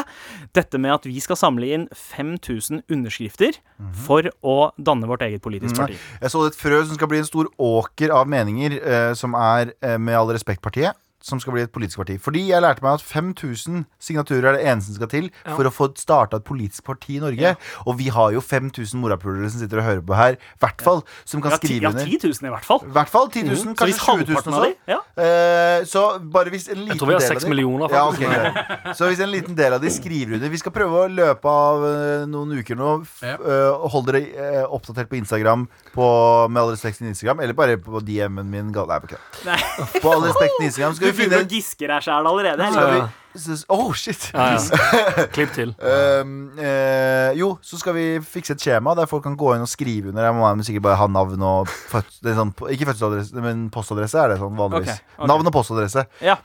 [0.56, 3.60] Dette med at vi skal samle inn 5000 underskrifter
[4.06, 6.00] for å danne vårt eget politisk parti.
[6.22, 9.76] Jeg så et frø som skal bli en stor åker av meninger, eh, som er
[9.82, 10.96] eh, Med all respekt-partiet.
[11.26, 12.20] Som skal bli et politisk parti.
[12.22, 15.72] Fordi jeg lærte meg at 5000 signaturer er det eneste som skal til for å
[15.74, 17.56] få starta et politisk parti i Norge.
[17.90, 21.02] Og vi har jo 5000 morapulere som sitter og hører på her, i hvert fall,
[21.26, 22.84] som kan Ja, ti, skrive ja, 10 000 i hvert fall.
[22.86, 23.76] I hvert fall 10 000, mm.
[23.82, 24.70] kanskje 20 000 halvparten også.
[24.70, 25.00] de ja.
[25.26, 26.04] Eh, så
[26.36, 28.22] bare hvis en liten tror vi har del seks av de- millioner, ja, faktisk.
[28.22, 28.98] ok, greit.
[29.00, 31.82] Så hvis en liten del av de skriver under Vi skal prøve å løpe av
[31.88, 32.92] uh, noen uker nå.
[33.02, 33.36] Uh, Ja.
[33.42, 35.66] eh, hold dere oppdatert på Instagram,
[35.96, 36.06] på
[36.52, 38.70] Med all respekt til Instagram, eller bare på DM-en min.
[38.76, 39.18] Nei, på.
[39.48, 39.58] Nei.
[40.04, 42.68] På all respekt til Instagram skal vi finne begynner å giske deg sjæl allerede.
[42.70, 42.92] eller?
[42.96, 44.30] vi, Oh, shit!
[44.34, 45.26] Ja, ja.
[45.36, 45.74] Klipp til.
[45.80, 49.72] Um, uh, jo, så skal vi fikse et skjema der folk kan gå inn og
[49.72, 50.24] skrive under.
[50.30, 54.22] Jeg må sikkert bare ha navn og født, det er sånn, Ikke fødselsadresse, men postadresse
[54.22, 54.94] er det sånn vanligvis.
[54.96, 55.32] Okay, okay.
[55.34, 56.06] Navn og postadresse.
[56.24, 56.38] Ja.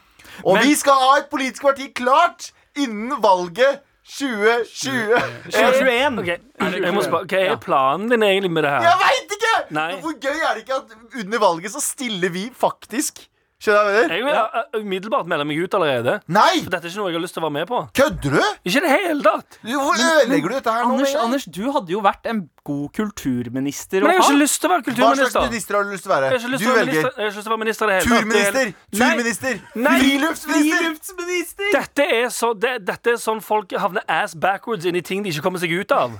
[0.43, 5.15] Og Men- vi skal ha et politisk parti klart innen valget 2020.
[5.55, 6.19] 2021.
[6.19, 6.39] Okay.
[6.83, 8.89] jeg må spørre, Hva er planen din egentlig med det her?
[8.89, 9.55] Jeg veit ikke!
[9.77, 9.91] Nei.
[10.03, 13.30] Hvor gøy er det ikke at under valget så stiller vi faktisk?
[13.61, 14.15] Skjønner du hva jeg mener?
[14.17, 16.15] Jeg vil uh, umiddelbart melde meg ut allerede.
[16.33, 16.63] Nei!
[16.65, 17.81] For dette er ikke noe jeg har lyst til å være med på.
[17.99, 18.45] Kødder du?
[18.65, 19.59] Ikke i det hele tatt.
[19.67, 20.87] Hvorfor ødelegger du dette her?
[20.89, 21.25] Anders, nå?
[21.27, 22.41] Anders, du hadde jo vært en
[22.71, 25.25] god kulturminister Men jeg har ikke lyst til å være kulturminister.
[25.25, 26.25] Hva slags minister har du lyst til å være?
[26.25, 27.51] Jeg har ikke lyst Du til å være velger minister, jeg har ikke lyst til
[27.51, 28.21] å være minister i det hele tatt.
[28.21, 29.61] turminister, er- turminister,
[30.01, 30.81] friluftsminister.
[30.81, 31.71] Friluftsminister!
[31.77, 35.33] Dette er, så, det, dette er sånn folk havner ass backwards inn i ting de
[35.35, 36.17] ikke kommer seg ut av.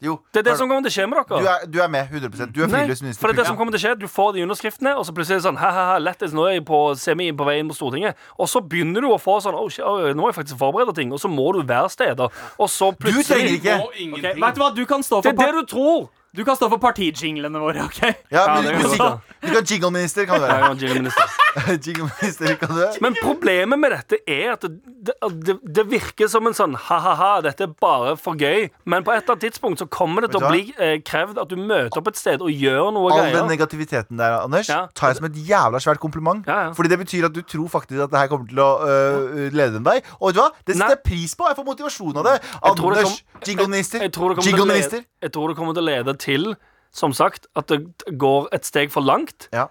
[0.00, 1.56] Jo, Det er det som kommer til å skje med du dere.
[1.60, 3.80] er, du er med 100% Du er Nei, for det er det som kommer til
[3.80, 6.46] å skje Du får de underskriftene, og så plutselig er det sånn Ha-ha-ha, lettis, nå
[6.48, 8.16] er jeg på semi på vei inn på Stortinget.
[8.40, 10.96] Og så begynner du å få sånn oh, shit, oh, Nå må jeg faktisk forberede
[10.96, 12.32] ting, og så må du være steder.
[12.56, 15.28] Og så plutselig Du trenger ikke Okay, vet du hva, du kan stå for?
[15.28, 16.08] Det er det du tror.
[16.36, 18.00] Du kan stå for partijinglene våre, OK?
[18.30, 20.58] Ja, Ja, det du, kan du, godt du kan jingle-minister, kan du være.
[20.62, 21.32] Ja, jingle-minister.
[21.86, 23.00] jingle-minister kan du være.
[23.02, 24.70] Men problemet med dette er at det,
[25.08, 25.14] det,
[25.48, 28.68] det, det virker som en sånn ha-ha-ha, dette er bare for gøy.
[28.86, 30.94] Men på et eller annet tidspunkt så kommer det til Vet å du bli eh,
[31.10, 33.48] krevd at du møter opp et sted og gjør noe All den greier.
[33.50, 34.84] negativiteten der, Anders, Ja.
[34.94, 36.46] tar jeg som et jævla svært kompliment.
[36.46, 36.70] Ja, ja.
[36.78, 39.80] Fordi det betyr at du tror faktisk at det her kommer til å øh, lede
[39.80, 40.06] dem deg.
[40.20, 40.48] Og vet du hva?
[40.62, 40.94] Det setter Nei.
[40.94, 41.50] jeg pris på.
[41.50, 42.36] Jeg får motivasjon av det.
[42.78, 44.06] Tror det Anders, kom- jingle-minister.
[44.06, 45.02] Jeg tror, det kommer til å Jingle-minister.
[45.02, 46.52] lede, jeg tror det kommer til å lede til,
[46.92, 47.82] som sagt, at det
[48.18, 49.48] går et steg for langt.
[49.56, 49.68] Ja.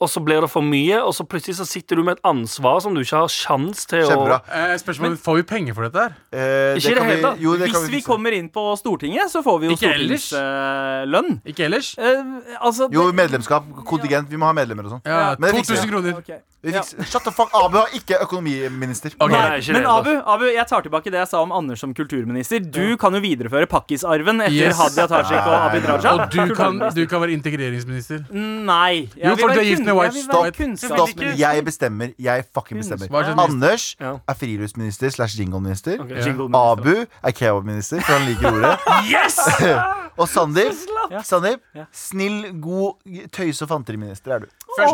[0.00, 2.78] Og så blir det for mye, og så plutselig så sitter du med et ansvar
[2.80, 4.38] som du ikke har sjans til Kjempebra.
[4.40, 6.14] å Eh, spørsmålet, Får vi penger for dette her?
[6.32, 7.42] Eh, Ikke i det hele tatt.
[7.44, 9.92] Jo, det kan Hvis vi vi kommer inn på Stortinget, så får vi jo Ikke
[9.92, 10.24] ellers.
[10.32, 11.42] stortingslønn.
[11.52, 11.90] Ikke ellers?
[11.98, 13.68] Eh, altså Jo, medlemskap.
[13.84, 14.30] Kontingent.
[14.32, 15.02] Vi må ha medlemmer og sånn.
[15.04, 16.16] Ja, Men det fikser 2000 kroner.
[16.16, 16.32] Ok.
[16.62, 19.14] Shut the fuck Abu er ikke økonomiminister.
[19.16, 19.32] Okay.
[19.32, 21.94] Nei, Nei, ikke men Abu, Abu, jeg tar tilbake det jeg sa om Anders som
[21.96, 22.60] kulturminister.
[22.60, 24.76] Du kan jo videreføre pakkisarven etter Yes.
[24.76, 26.12] Hadia Tajik og Abid Raja.
[26.18, 28.26] Og du kan, du kan være integreringsminister.
[28.36, 29.08] Nei.
[29.16, 30.60] Jeg Jo, vil for være du er gift med White Stopp.
[30.84, 31.24] Stopp.
[31.40, 32.12] Jeg bestemmer.
[32.20, 33.08] Jeg fucking bestemmer.
[33.08, 34.12] Er det Anders Ja.
[34.28, 35.96] er friluftsminister slash jingleminister.
[36.04, 36.20] Okay.
[36.28, 36.60] Jingleminister.
[36.76, 38.76] Abu er kebabminister, for han liker ordet.
[39.16, 39.40] yes!
[40.20, 40.76] Og Sandeep,
[41.10, 41.22] Ja.
[41.24, 41.60] Sandeep
[41.96, 42.98] snill, god
[43.32, 44.46] tøyse- og fanteriminister er du.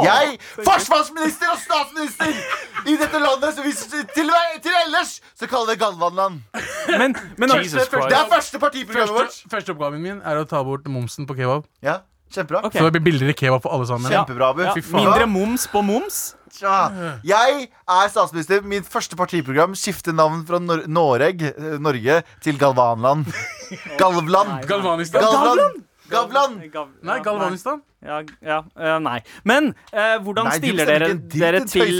[0.05, 2.33] Jeg, forsvarsminister statsminister
[2.87, 4.31] i dette landet, så hvis, til,
[4.63, 6.43] til ellers så kaller vi det Galvanland.
[6.89, 9.33] Men, men Jesus det første- Det er første partiprogrammet vårt.
[9.33, 11.65] Første, første oppgaven min er å ta bort momsen på kebab.
[11.83, 12.65] Ja, Kjempebra.
[12.67, 12.81] Okay.
[12.83, 14.11] Så det blir billigere kebab for alle sammen.
[14.11, 15.05] Kjempebra, Ja, Fy faen.
[15.05, 16.35] mindre moms på moms.
[16.61, 16.89] Ja.
[17.23, 18.63] Jeg er statsminister.
[18.67, 23.27] Mitt første partiprogram skifter navn fra Nor Noreg, eh, Norge til Galvanland.
[24.03, 24.67] Galvland.
[24.67, 25.23] Galvanistan.
[25.23, 25.85] Galvland.
[26.11, 26.59] Galvland.
[26.73, 27.03] Galvland.
[27.07, 27.81] Nei, Galvanistan.
[28.05, 29.17] Ja, ja, eh, nei.
[29.49, 31.97] Men eh, hvordan Nei, stiller dere dere til,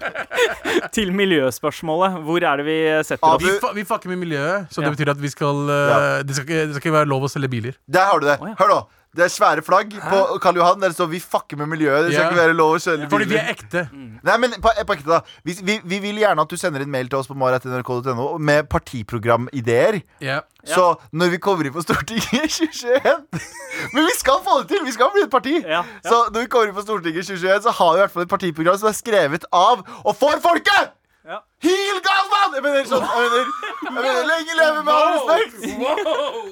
[0.96, 2.20] til miljøspørsmålet?
[2.26, 3.42] Hvor er det vi setter oss?
[3.42, 4.88] Vi, fa vi fucker med miljøet, så Ja.
[4.88, 6.22] det betyr at vi skal Ja.
[6.22, 7.78] det, skal ikke, det skal ikke være lov å selge biler.
[7.88, 8.38] Der har du det.
[8.40, 8.54] Oh, ja.
[8.60, 8.80] Hør nå.
[9.10, 12.04] Det er svære flagg på Karl Johan der det står 'Vi fucker med miljøet'.
[12.06, 12.30] Det skal yeah.
[12.30, 13.88] ikke være lov å kjøre Fordi vi er ekte.
[14.22, 16.90] Nei, men på, på ekte da vi, vi, vi vil gjerne at du sender en
[16.90, 20.02] mail til oss på maratnrk.no med partiprogramideer.
[20.22, 20.46] Yeah.
[20.64, 24.84] Så når vi kommer inn på Stortinget i 2021 Men vi skal få det til!
[24.90, 25.56] Vi skal bli et parti.
[25.64, 25.82] Ja, ja.
[26.06, 28.26] Så når vi kommer inn på Stortinget i 2021, så har vi i hvert fall
[28.28, 30.96] et partiprogram som er skrevet av og for folket!
[31.30, 31.36] Ja.
[31.62, 32.54] Heal Galvan!
[32.56, 33.50] Jeg mener sånn Jeg mener,
[33.84, 35.58] jeg mener lenge leve med all respekt!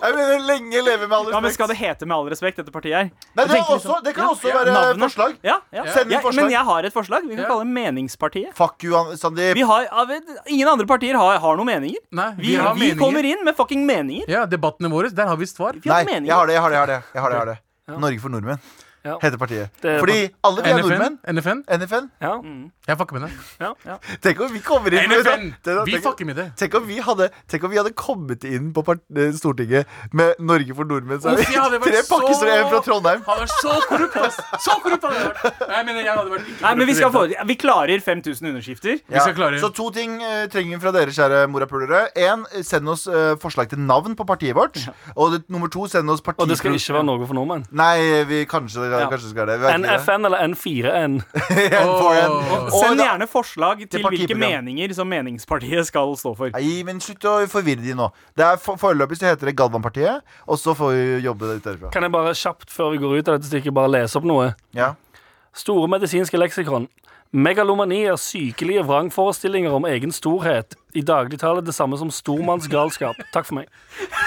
[0.04, 1.34] Jeg mener lenge leve med all respekt.
[1.34, 3.08] Ja, men Skal det hete med all respekt, dette partiet her?
[3.38, 5.02] Nei, det, er også, det kan Ja, også ja, være navnet.
[5.06, 5.34] forslag.
[5.48, 5.86] Ja, ja.
[5.96, 6.44] Send inn forslag.
[6.44, 7.24] Men jeg har et forslag.
[7.26, 7.48] Vi kan Ja.
[7.50, 8.52] kalle det Meningspartiet.
[8.60, 9.54] Fuck you, Sandeep.
[9.56, 9.88] Vi har,
[10.46, 12.02] ingen andre partier har, har noen meninger.
[12.12, 12.98] Nei, Vi, vi har vi meninger.
[13.02, 14.28] kommer inn med fucking meninger.
[14.28, 15.72] Ja, debattene våre, der har vi svar.
[15.80, 16.54] Vi Nei, jeg har det.
[16.54, 17.58] jeg har det, jeg har det, jeg har det, jeg har det.
[17.96, 18.60] Norge for nordmenn
[19.04, 19.16] Ja.
[19.22, 19.70] heter partiet.
[19.80, 21.18] Det er Fordi alle vi er nordmenn.
[21.32, 21.60] NFN?
[21.80, 22.08] NFN?
[22.20, 22.32] Ja.
[22.88, 23.30] Jeg fucker med det.
[23.60, 25.44] Ja Tenk om vi kommer inn med NFN!
[25.64, 26.46] Tenk- Vi tenk- fucker med det.
[26.56, 30.34] Tenk om vi hadde, tenk om vi hadde kommet inn på part eh, Stortinget med
[30.40, 31.20] Norge for nordmenn.
[31.22, 33.22] Så er Uff, jeg hadde vi vært tre så- og en fra Trondheim.
[33.28, 34.40] Han er så korrupt, ass!
[34.64, 35.68] Så korrupt hadde vært.
[35.68, 38.00] Nei, men jeg hadde vært ikke Nei, men vi, skal korrupt i få, vi klarer
[38.08, 38.98] 5000 underskrifter.
[39.08, 42.02] Vi skal klare- Så to ting eh, trenger vi fra dere, kjære morapulere.
[42.16, 44.80] En, send oss eh, forslag til navn på partiet vårt.
[45.16, 46.40] Og det, nummer to, send oss parti...
[46.42, 47.66] Og det skal ikke være noe for nordmenn.
[47.72, 49.08] Nei, vi kanskje, Ja.
[49.12, 49.56] kanskje skal det.
[49.82, 51.18] NFN eller N4N.
[51.48, 52.36] N4N.
[52.38, 52.52] Åh.
[52.68, 56.54] Og Send gjerne forslag til hvilke meninger som Meningspartiet skal stå for.
[56.56, 58.08] Nei, men slutt å forvirre de nå.
[58.38, 61.92] Det er for, Foreløpig så heter det Galvanpartiet, og så får vi jobbe litt derfra.
[61.94, 64.52] Kan jeg bare kjapt før vi går ut av dette stykket bare lese opp noe?
[64.76, 64.94] Ja.
[65.58, 66.88] Store medisinske leksikon.
[67.32, 70.76] Megalomani er sykelige vrangforestillinger om egen storhet.
[70.96, 73.18] I dagligtale det samme som stormannsgalskap.
[73.34, 73.66] Takk for meg.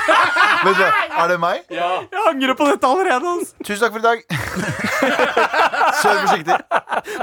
[0.63, 1.63] Men du, er det meg?
[1.73, 3.33] Jeg angrer på dette allerede.
[3.33, 3.55] Altså.
[3.65, 4.17] Tusen takk for i dag.
[6.01, 6.57] Kjør forsiktig.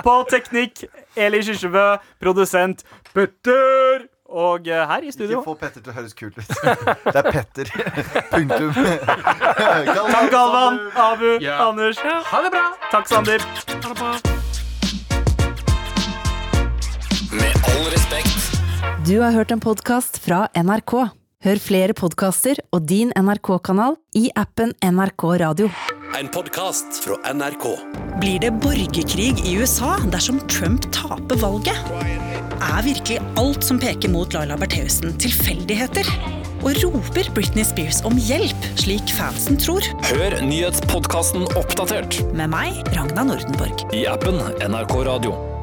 [0.03, 0.85] På teknikk,
[1.17, 1.89] Eli Kyrkjebø.
[2.19, 2.83] Produsent
[3.15, 4.09] Petter.
[4.29, 6.51] Og eh, her i studio Ikke få Petter til å høres kult ut.
[7.15, 7.71] Det er Petter.
[8.35, 8.75] Punktum.
[8.75, 11.63] Takk, Galvan, Abu, Ja.
[11.71, 12.03] Anders.
[12.03, 12.67] Ha det bra!
[12.91, 13.47] Takk, Sander.
[13.71, 14.38] Ha det Med
[19.09, 20.93] Du har hørt en podkast fra NRK.
[21.47, 25.71] Hør flere podkaster og din NRK-kanal i appen NRK Radio.
[26.19, 27.65] En podkast fra NRK.
[28.21, 31.89] Blir det borgerkrig i USA dersom Trump taper valget?
[32.59, 36.05] Er virkelig alt som peker mot Laila Bertheussen tilfeldigheter?
[36.59, 39.89] Og roper Britney Spears om hjelp, slik fansen tror?
[40.11, 43.89] Hør nyhetspodkasten Oppdatert Med meg, Ragna Nordenborg.
[43.97, 45.58] i appen NRK Radio.